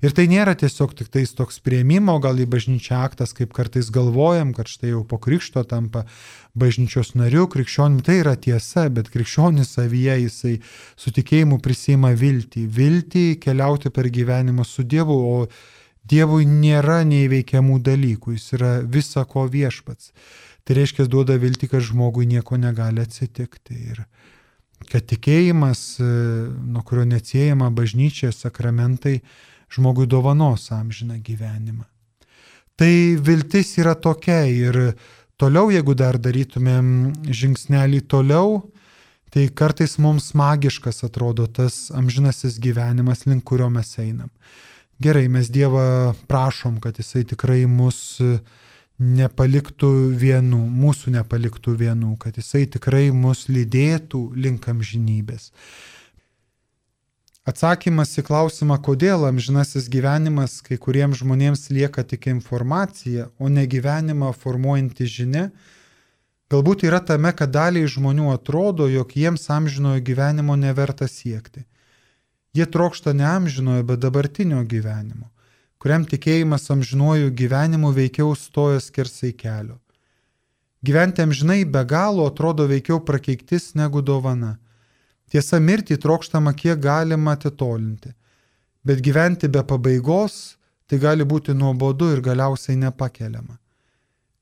Ir 0.05 0.13
tai 0.13 0.27
nėra 0.29 0.53
tiesiog 0.59 0.93
tik 0.99 1.09
tais 1.09 1.31
toks 1.33 1.57
prieimimo 1.65 2.19
gal 2.21 2.37
į 2.37 2.45
bažnyčią 2.53 2.99
aktas, 3.07 3.33
kaip 3.37 3.55
kartais 3.57 3.89
galvojam, 3.95 4.53
kad 4.57 4.69
štai 4.69 4.93
jau 4.93 5.01
po 5.09 5.17
krikšto 5.23 5.65
tampa 5.65 6.05
bažnyčios 6.57 7.15
nariu, 7.19 7.47
krikščionim 7.53 8.01
tai 8.07 8.21
yra 8.23 8.35
tiesa, 8.41 8.87
bet 8.93 9.11
krikščionis 9.13 9.75
savyje 9.77 10.17
jisai 10.25 10.55
su 10.97 11.13
tikėjimu 11.15 11.61
prisima 11.65 12.13
viltį. 12.17 12.67
Viltį 12.79 13.27
keliauti 13.43 13.93
per 13.93 14.09
gyvenimą 14.13 14.65
su 14.65 14.85
Dievu, 14.85 15.17
o 15.17 15.37
Dievui 16.07 16.47
nėra 16.47 17.01
neįveikiamų 17.03 17.81
dalykų, 17.83 18.37
jis 18.37 18.53
yra 18.55 18.73
visako 18.83 19.49
viešpats. 19.51 20.13
Tai 20.67 20.77
reiškia, 20.79 21.09
duoda 21.11 21.35
viltį, 21.39 21.69
kad 21.73 21.83
žmogui 21.83 22.29
nieko 22.31 22.59
negali 22.59 23.03
atsitikti. 23.03 23.81
Ir 23.91 24.05
kad 24.91 25.07
tikėjimas, 25.11 25.99
nuo 25.99 26.83
kurio 26.87 27.07
neatsiejama 27.11 27.73
bažnyčia, 27.75 28.31
sakramentai, 28.35 29.21
žmogui 29.73 30.07
dovanos 30.07 30.71
amžiną 30.75 31.19
gyvenimą. 31.27 31.87
Tai 32.77 32.93
viltis 33.25 33.73
yra 33.81 33.95
tokia 33.97 34.43
ir 34.53 34.77
toliau, 35.41 35.71
jeigu 35.73 35.95
dar 35.99 36.19
darytumėm 36.21 36.89
žingsnelį 37.29 38.03
toliau, 38.11 38.61
tai 39.33 39.49
kartais 39.53 39.97
mums 40.01 40.31
magiškas 40.39 41.05
atrodo 41.07 41.47
tas 41.47 41.91
amžinasis 41.95 42.61
gyvenimas, 42.63 43.27
link 43.29 43.45
kurio 43.45 43.69
mes 43.73 43.93
einam. 44.01 44.31
Gerai, 45.03 45.27
mes 45.29 45.51
Dievą 45.53 46.15
prašom, 46.31 46.79
kad 46.81 46.97
Jisai 46.97 47.27
tikrai 47.29 47.67
mus 47.69 48.23
nepaliktų 48.97 49.91
vienų, 50.17 50.63
mūsų 50.73 51.13
nepaliktų 51.19 51.75
vienų, 51.83 52.15
kad 52.23 52.39
Jisai 52.41 52.65
tikrai 52.73 53.11
mus 53.13 53.45
lydėtų 53.53 54.23
link 54.41 54.65
amžinybės. 54.73 55.51
Atsakymas 57.47 58.11
į 58.19 58.25
klausimą, 58.27 58.75
kodėl 58.83 59.23
amžinasis 59.29 59.85
gyvenimas 59.87 60.57
kai 60.67 60.81
kuriems 60.83 61.21
žmonėms 61.21 61.69
lieka 61.71 62.03
tik 62.03 62.27
informacija, 62.33 63.29
o 63.39 63.47
ne 63.47 63.63
gyvenimą 63.71 64.33
formuojanti 64.35 65.07
žinia, 65.07 65.45
galbūt 66.51 66.83
yra 66.89 66.99
tame, 66.99 67.31
kad 67.39 67.53
daliai 67.55 67.87
žmonių 67.87 68.33
atrodo, 68.33 68.89
jog 68.91 69.15
jiems 69.15 69.47
amžinojo 69.47 70.03
gyvenimo 70.03 70.59
neverta 70.59 71.07
siekti. 71.07 71.63
Jie 72.51 72.67
trokšta 72.67 73.15
ne 73.15 73.29
amžinojo, 73.31 73.87
bet 73.93 74.03
dabartinio 74.03 74.65
gyvenimo, 74.67 75.31
kuriam 75.79 76.03
tikėjimas 76.03 76.67
amžinuoju 76.75 77.31
gyvenimu 77.31 77.95
veikiau 77.95 78.35
stoja 78.35 78.83
skersai 78.83 79.31
kelio. 79.39 79.79
Gyventi 80.83 81.23
amžinai 81.23 81.63
be 81.63 81.87
galo 81.87 82.27
atrodo 82.27 82.67
veikiau 82.67 82.99
prakeiktis 83.07 83.77
negu 83.79 84.03
dovana 84.03 84.57
Tiesa, 85.31 85.59
mirtį 85.59 85.99
trokštama 86.03 86.53
kiek 86.55 86.79
galima 86.83 87.35
atitolinti, 87.35 88.13
bet 88.87 89.03
gyventi 89.03 89.51
be 89.51 89.63
pabaigos 89.67 90.57
tai 90.87 91.01
gali 91.03 91.27
būti 91.27 91.55
nuobodu 91.55 92.13
ir 92.15 92.23
galiausiai 92.23 92.79
nepakeliama. 92.79 93.59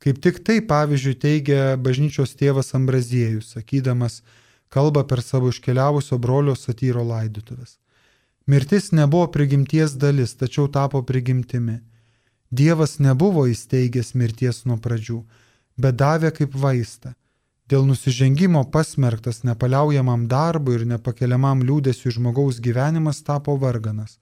Kaip 0.04 0.20
tik 0.20 0.42
tai, 0.44 0.58
pavyzdžiui, 0.60 1.14
teigia 1.16 1.60
bažnyčios 1.80 2.36
tėvas 2.36 2.74
Ambraziejus, 2.76 3.54
sakydamas 3.54 4.20
kalbą 4.68 5.06
per 5.08 5.22
savo 5.24 5.48
iškeliavusio 5.48 6.18
brolio 6.20 6.52
satyro 6.58 7.06
laidutuvės. 7.08 7.78
Mirtis 8.46 8.90
nebuvo 8.92 9.30
prigimties 9.32 9.96
dalis, 9.96 10.36
tačiau 10.36 10.68
tapo 10.68 11.00
prigimtimi. 11.00 11.78
Dievas 12.52 12.98
nebuvo 13.00 13.46
įsteigęs 13.48 14.12
mirties 14.20 14.66
nuo 14.68 14.76
pradžių, 14.76 15.22
bet 15.80 15.96
davė 15.96 16.34
kaip 16.36 16.52
vaistą 16.52 17.14
Dėl 17.72 17.86
nusižengimo 17.88 18.60
pasmerktas 18.72 19.40
nepaliaujamam 19.48 20.26
darbui 20.28 20.74
ir 20.78 20.82
nepakeliamam 20.88 21.62
liūdėsiu 21.64 22.10
žmogaus 22.12 22.58
gyvenimas 22.64 23.22
tapo 23.24 23.54
varganas. 23.60 24.18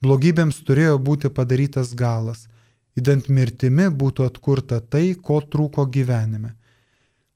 Blogybėms 0.00 0.62
turėjo 0.68 0.96
būti 1.08 1.28
padarytas 1.38 1.92
galas, 1.94 2.46
įdant 2.96 3.28
mirtimi 3.28 3.90
būtų 4.02 4.28
atkurta 4.30 4.80
tai, 4.80 5.12
ko 5.14 5.42
trūko 5.54 5.84
gyvenime. 5.96 6.54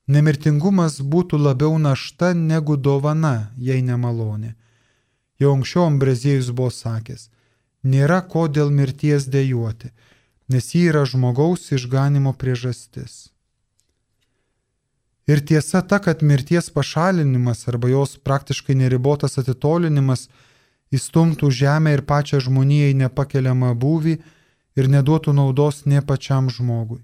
Nemirtingumas 0.09 0.97
būtų 1.13 1.39
labiau 1.39 1.77
našta 1.79 2.33
negu 2.35 2.77
dovana, 2.77 3.53
jei 3.57 3.83
nemalonė. 3.85 4.55
Jau 5.41 5.53
anksčiau 5.57 5.85
Ambraziejus 5.89 6.49
buvo 6.53 6.73
sakęs, 6.73 7.29
nėra 7.85 8.23
ko 8.33 8.47
dėl 8.49 8.73
mirties 8.73 9.29
dėjuoti, 9.29 9.93
nes 10.49 10.73
ji 10.75 10.89
yra 10.93 11.05
žmogaus 11.13 11.69
išganimo 11.77 12.33
priežastis. 12.41 13.29
Ir 15.31 15.43
tiesa 15.47 15.83
ta, 15.87 16.01
kad 16.03 16.25
mirties 16.27 16.71
pašalinimas 16.75 17.69
arba 17.71 17.89
jos 17.93 18.17
praktiškai 18.27 18.75
neribotas 18.75 19.39
atitolinimas 19.39 20.27
įstumtų 20.91 21.51
žemę 21.55 21.93
ir 21.95 22.03
pačią 22.09 22.41
žmoniją 22.47 22.89
į 22.91 22.97
nepakeliamą 23.05 23.71
būvį 23.85 24.17
ir 24.81 24.89
neduotų 24.91 25.35
naudos 25.37 25.85
nie 25.87 26.03
pačiam 26.03 26.49
žmogui. 26.51 26.99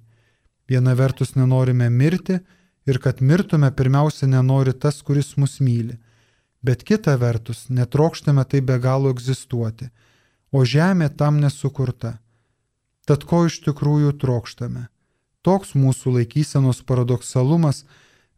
Viena 0.66 0.96
vertus 0.98 1.36
nenorime 1.38 1.86
mirti 1.90 2.40
ir 2.86 2.98
kad 3.04 3.20
mirtume 3.22 3.70
pirmiausia 3.70 4.26
nenori 4.26 4.74
tas, 4.74 4.98
kuris 5.06 5.36
mus 5.36 5.60
myli, 5.60 5.94
bet 6.62 6.82
kita 6.82 7.14
vertus 7.20 7.66
netrokštame 7.70 8.44
tai 8.44 8.60
be 8.60 8.78
galo 8.82 9.12
egzistuoti, 9.14 9.86
o 10.50 10.64
žemė 10.64 11.12
tam 11.14 11.38
nesukurta. 11.42 12.16
Tad 13.06 13.22
ko 13.22 13.44
iš 13.46 13.60
tikrųjų 13.68 14.16
trokštame? 14.18 14.88
Toks 15.46 15.76
mūsų 15.78 16.16
laikysenos 16.18 16.82
paradoksalumas, 16.82 17.84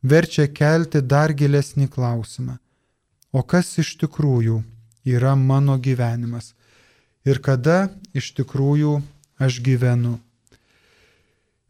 verčia 0.03 0.47
kelti 0.47 1.01
dar 1.03 1.33
gilesnį 1.33 1.89
klausimą. 1.89 2.59
O 3.33 3.43
kas 3.43 3.77
iš 3.79 3.97
tikrųjų 4.01 4.63
yra 5.05 5.35
mano 5.37 5.77
gyvenimas? 5.79 6.55
Ir 7.27 7.43
kada 7.45 7.91
iš 8.17 8.33
tikrųjų 8.39 9.01
aš 9.39 9.61
gyvenu? 9.61 10.19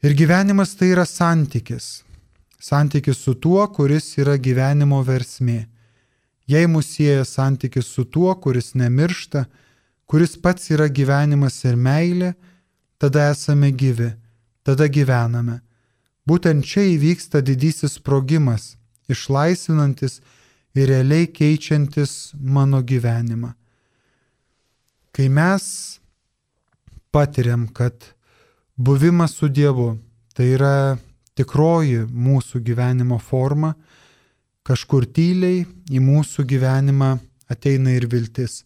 Ir 0.03 0.15
gyvenimas 0.15 0.77
tai 0.79 0.93
yra 0.95 1.07
santykis. 1.07 2.05
Santykis 2.63 3.19
su 3.19 3.35
tuo, 3.35 3.65
kuris 3.75 4.13
yra 4.19 4.37
gyvenimo 4.39 5.01
versmė. 5.07 5.67
Jei 6.49 6.67
mus 6.71 6.87
sieja 6.95 7.25
santykis 7.27 7.87
su 7.87 8.05
tuo, 8.05 8.31
kuris 8.35 8.73
nemiršta, 8.79 9.45
kuris 10.07 10.37
pats 10.41 10.71
yra 10.71 10.87
gyvenimas 10.89 11.59
ir 11.67 11.77
meilė, 11.77 12.33
tada 12.99 13.29
esame 13.33 13.71
gyvi, 13.71 14.13
tada 14.65 14.87
gyvename. 14.87 15.61
Būtent 16.29 16.67
čia 16.69 16.85
įvyksta 16.93 17.41
didysis 17.41 17.97
sprogimas, 17.97 18.75
išlaisvinantis 19.09 20.19
ir 20.77 20.91
realiai 20.91 21.29
keičiantis 21.33 22.35
mano 22.37 22.83
gyvenimą. 22.85 23.55
Kai 25.15 25.29
mes 25.33 25.65
patiriam, 27.11 27.65
kad 27.73 27.95
buvimas 28.77 29.39
su 29.39 29.49
Dievu 29.49 29.95
tai 30.37 30.53
yra 30.55 30.99
tikroji 31.39 32.05
mūsų 32.07 32.61
gyvenimo 32.67 33.19
forma, 33.23 33.73
kažkur 34.69 35.07
tyliai 35.09 35.65
į 35.91 36.03
mūsų 36.05 36.45
gyvenimą 36.53 37.15
ateina 37.49 37.95
ir 37.97 38.07
viltis. 38.11 38.63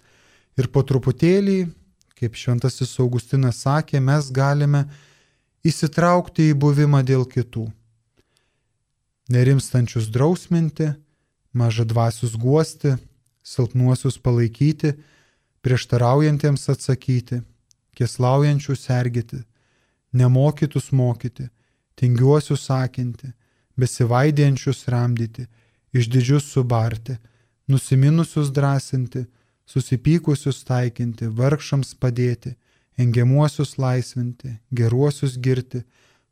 Ir 0.58 0.68
po 0.68 0.82
truputėlį, 0.84 1.70
kaip 2.18 2.36
šventasis 2.36 2.98
Augustinas 3.00 3.62
sakė, 3.64 4.02
mes 4.02 4.28
galime 4.34 4.84
įsitraukti 5.66 6.50
į 6.50 6.58
buvimą 6.58 7.02
dėl 7.06 7.24
kitų. 7.28 7.68
Nerimstančius 9.32 10.10
drausminti, 10.12 10.90
maža 11.54 11.84
dvasius 11.88 12.34
guosti, 12.36 12.96
silpnuosius 13.42 14.18
palaikyti, 14.18 14.94
prieštaraujantiems 15.62 16.68
atsakyti, 16.72 17.42
kieslaujančius 17.96 18.86
sergėti, 18.88 19.42
nemokytus 20.12 20.90
mokyti, 20.92 21.48
tingiuosius 21.98 22.66
sakinti, 22.66 23.30
besivaidėjančius 23.78 24.88
ramdyti, 24.92 25.46
išdidžius 25.94 26.48
subarti, 26.52 27.16
nusiminusius 27.68 28.50
drąsinti, 28.52 29.26
susipykusius 29.68 30.64
taikinti, 30.68 31.30
vargšams 31.30 31.94
padėti, 32.00 32.56
engiamuosius 32.98 33.78
laisvinti, 33.78 34.58
geruosius 34.74 35.38
girti, 35.38 35.82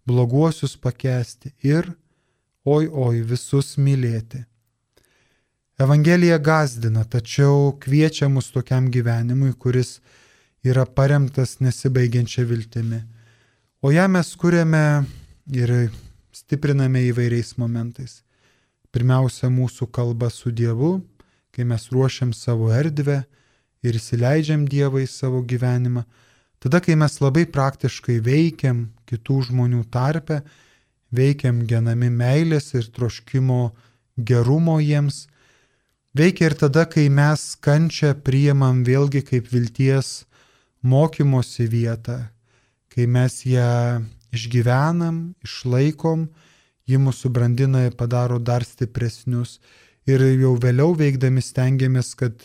bloguosius 0.06 0.76
pakesti 0.76 1.52
ir, 1.62 1.88
oi 2.64 2.88
oi, 2.88 3.22
visus 3.24 3.76
mylėti. 3.78 4.44
Evangelija 5.80 6.36
gazdina, 6.38 7.06
tačiau 7.08 7.72
kviečia 7.80 8.28
mus 8.28 8.50
tokiam 8.52 8.90
gyvenimui, 8.92 9.54
kuris 9.56 10.00
yra 10.64 10.84
paremtas 10.84 11.56
nesibaigiančia 11.64 12.44
viltimi. 12.44 13.00
O 13.80 13.88
ją 13.88 14.04
mes 14.12 14.34
kuriame 14.36 15.06
ir 15.48 15.72
stipriname 16.36 17.06
įvairiais 17.08 17.54
momentais. 17.56 18.20
Pirmiausia, 18.92 19.48
mūsų 19.48 19.88
kalba 19.88 20.28
su 20.28 20.52
Dievu, 20.52 20.98
kai 21.54 21.64
mes 21.64 21.88
ruošiam 21.94 22.34
savo 22.36 22.68
erdvę 22.74 23.22
ir 23.80 23.96
įsileidžiam 23.96 24.66
Dievą 24.68 25.00
į 25.00 25.08
savo 25.08 25.40
gyvenimą. 25.40 26.04
Tada, 26.60 26.80
kai 26.84 26.96
mes 27.00 27.14
labai 27.22 27.46
praktiškai 27.48 28.18
veikiam 28.24 28.90
kitų 29.08 29.40
žmonių 29.48 29.84
tarpe, 29.92 30.42
veikiam 31.10 31.64
genami 31.66 32.10
meilės 32.12 32.74
ir 32.76 32.90
troškimo 32.92 33.70
gerumo 34.16 34.76
jiems, 34.84 35.24
Veikia 36.10 36.48
ir 36.50 36.56
tada, 36.58 36.88
kai 36.90 37.04
mes 37.06 37.52
kančią 37.62 38.16
priimam 38.26 38.80
vėlgi 38.82 39.20
kaip 39.22 39.46
vilties 39.46 40.24
mokymosi 40.82 41.68
vietą, 41.70 42.16
kai 42.90 43.06
mes 43.06 43.44
ją 43.46 44.02
išgyvenam, 44.34 45.36
išlaikom, 45.46 46.24
ji 46.90 46.98
mūsų 46.98 47.30
brandina 47.30 47.84
ir 47.86 47.94
padaro 47.94 48.40
dar 48.42 48.66
stipresnius. 48.66 49.60
Ir 50.10 50.24
jau 50.42 50.56
vėliau 50.58 50.96
veikdami 50.98 51.44
stengiamės, 51.46 52.16
kad 52.18 52.42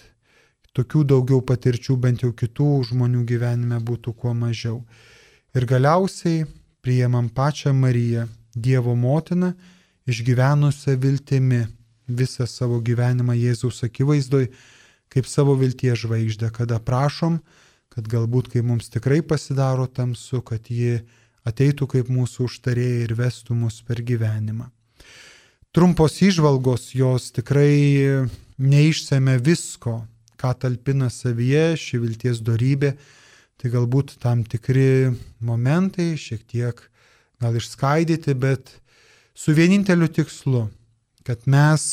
tokių 0.75 1.05
daugiau 1.11 1.41
patirčių 1.45 1.95
bent 2.01 2.25
jau 2.25 2.33
kitų 2.35 2.69
žmonių 2.91 3.23
gyvenime 3.29 3.79
būtų 3.79 4.13
kuo 4.19 4.33
mažiau. 4.35 4.81
Ir 5.55 5.65
galiausiai 5.69 6.43
priimam 6.83 7.29
pačią 7.29 7.73
Mariją, 7.73 8.27
Dievo 8.55 8.95
motiną, 8.95 9.53
išgyvenusią 10.07 10.95
viltimi 10.99 11.65
visą 12.07 12.45
savo 12.47 12.79
gyvenimą 12.79 13.35
Jėzaus 13.35 13.81
akivaizdoj, 13.87 14.47
kaip 15.11 15.27
savo 15.27 15.55
vilties 15.59 15.99
žvaigždę, 16.03 16.51
kada 16.55 16.79
prašom, 16.79 17.39
kad 17.91 18.07
galbūt, 18.11 18.51
kai 18.53 18.63
mums 18.63 18.91
tikrai 18.93 19.21
pasidaro 19.23 19.87
tamsu, 19.87 20.41
kad 20.45 20.67
ji 20.69 21.01
ateitų 21.47 21.87
kaip 21.87 22.09
mūsų 22.11 22.49
užtarėjai 22.49 23.05
ir 23.05 23.15
vestų 23.17 23.55
mus 23.57 23.81
per 23.85 24.01
gyvenimą. 24.03 24.69
Trumpos 25.75 26.21
išvalgos 26.23 26.93
jos 26.95 27.31
tikrai 27.35 28.25
neišsėmė 28.55 29.37
visko, 29.43 30.05
ką 30.39 30.53
talpina 30.61 31.09
savyje 31.13 31.75
ši 31.79 32.01
vilties 32.03 32.41
darybė, 32.45 32.95
tai 33.59 33.71
galbūt 33.73 34.17
tam 34.23 34.43
tikri 34.43 35.13
momentai, 35.39 36.13
šiek 36.19 36.43
tiek 36.47 36.81
gal 37.41 37.55
išskaidyti, 37.55 38.35
bet 38.39 38.77
su 39.35 39.55
vieninteliu 39.55 40.07
tikslu 40.11 40.67
kad 41.25 41.41
mes, 41.49 41.83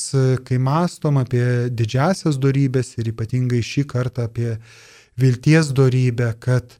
kai 0.44 0.58
mastom 0.60 1.16
apie 1.22 1.70
didžiasias 1.72 2.36
darybės 2.40 2.92
ir 3.00 3.08
ypatingai 3.14 3.62
šį 3.64 3.86
kartą 3.88 4.26
apie 4.28 4.58
vilties 5.20 5.70
darybę, 5.72 6.34
kad 6.36 6.76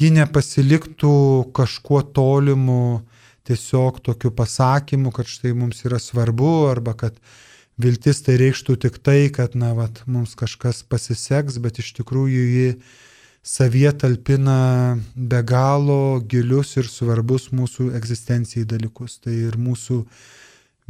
ji 0.00 0.08
nepasiliktų 0.16 1.12
kažkuo 1.52 2.00
tolimu, 2.16 3.02
tiesiog 3.44 4.00
tokiu 4.06 4.32
pasakymu, 4.32 5.12
kad 5.12 5.28
štai 5.28 5.52
mums 5.58 5.84
yra 5.84 6.00
svarbu, 6.00 6.52
arba 6.70 6.96
kad 6.96 7.18
viltis 7.80 8.22
tai 8.24 8.36
reikštų 8.40 8.76
tik 8.84 8.98
tai, 9.04 9.30
kad, 9.32 9.56
na, 9.58 9.72
vat, 9.76 10.02
mums 10.06 10.34
kažkas 10.38 10.82
pasiseks, 10.88 11.58
bet 11.62 11.80
iš 11.82 11.92
tikrųjų 12.00 12.44
ji 12.52 12.68
savie 13.42 13.90
talpina 13.98 14.98
be 15.16 15.42
galo 15.42 16.20
gilius 16.20 16.76
ir 16.78 16.88
svarbus 16.90 17.50
mūsų 17.52 17.90
egzistencijai 17.98 18.68
dalykus. 18.68 19.18
Tai 19.24 19.34
ir 19.34 19.58
mūsų 19.58 20.02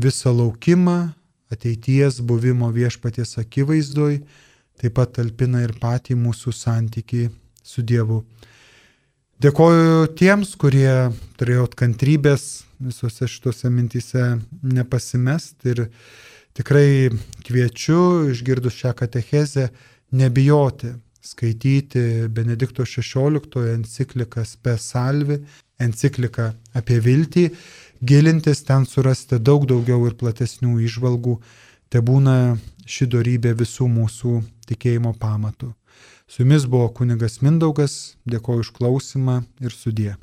visą 0.03 0.33
laukimą, 0.37 1.13
ateities 1.53 2.21
buvimo 2.25 2.71
viešpaties 2.73 3.39
akivaizdoj, 3.41 4.21
taip 4.81 4.97
pat 4.97 5.15
talpina 5.19 5.63
ir 5.65 5.77
patį 5.81 6.17
mūsų 6.19 6.53
santyki 6.57 7.29
su 7.63 7.85
Dievu. 7.85 8.23
Dėkoju 9.43 10.13
tiems, 10.15 10.53
kurie 10.55 11.11
turėjot 11.41 11.73
kantrybės 11.79 12.65
visose 12.83 13.27
šitose 13.31 13.71
mintise 13.73 14.37
nepasimest 14.63 15.67
ir 15.67 15.89
tikrai 16.59 17.11
kviečiu, 17.47 18.31
išgirdus 18.33 18.77
šią 18.79 18.93
katechezę, 18.99 19.71
nebijoti 20.13 20.93
skaityti 21.23 22.29
Benedikto 22.29 22.83
XVI 22.83 23.75
encikliką 23.75 24.45
Spe 24.45 24.77
Salvi, 24.79 25.39
encikliką 25.79 26.49
apie 26.75 26.99
viltį 27.01 27.47
gilintis, 28.03 28.65
ten 28.67 28.87
surasti 28.87 29.39
daug 29.39 29.67
daugiau 29.71 30.03
ir 30.09 30.17
platesnių 30.19 30.81
išvalgų, 30.89 31.37
te 31.89 32.03
būna 32.03 32.57
ši 32.87 33.07
darybė 33.15 33.55
visų 33.63 33.87
mūsų 33.89 34.41
tikėjimo 34.67 35.15
pamatų. 35.23 35.71
Su 36.27 36.43
jumis 36.43 36.67
buvo 36.67 36.89
kunigas 36.97 37.41
Mindaugas, 37.45 38.17
dėkoju 38.27 38.67
už 38.67 38.73
klausimą 38.75 39.43
ir 39.61 39.75
sudė. 39.77 40.17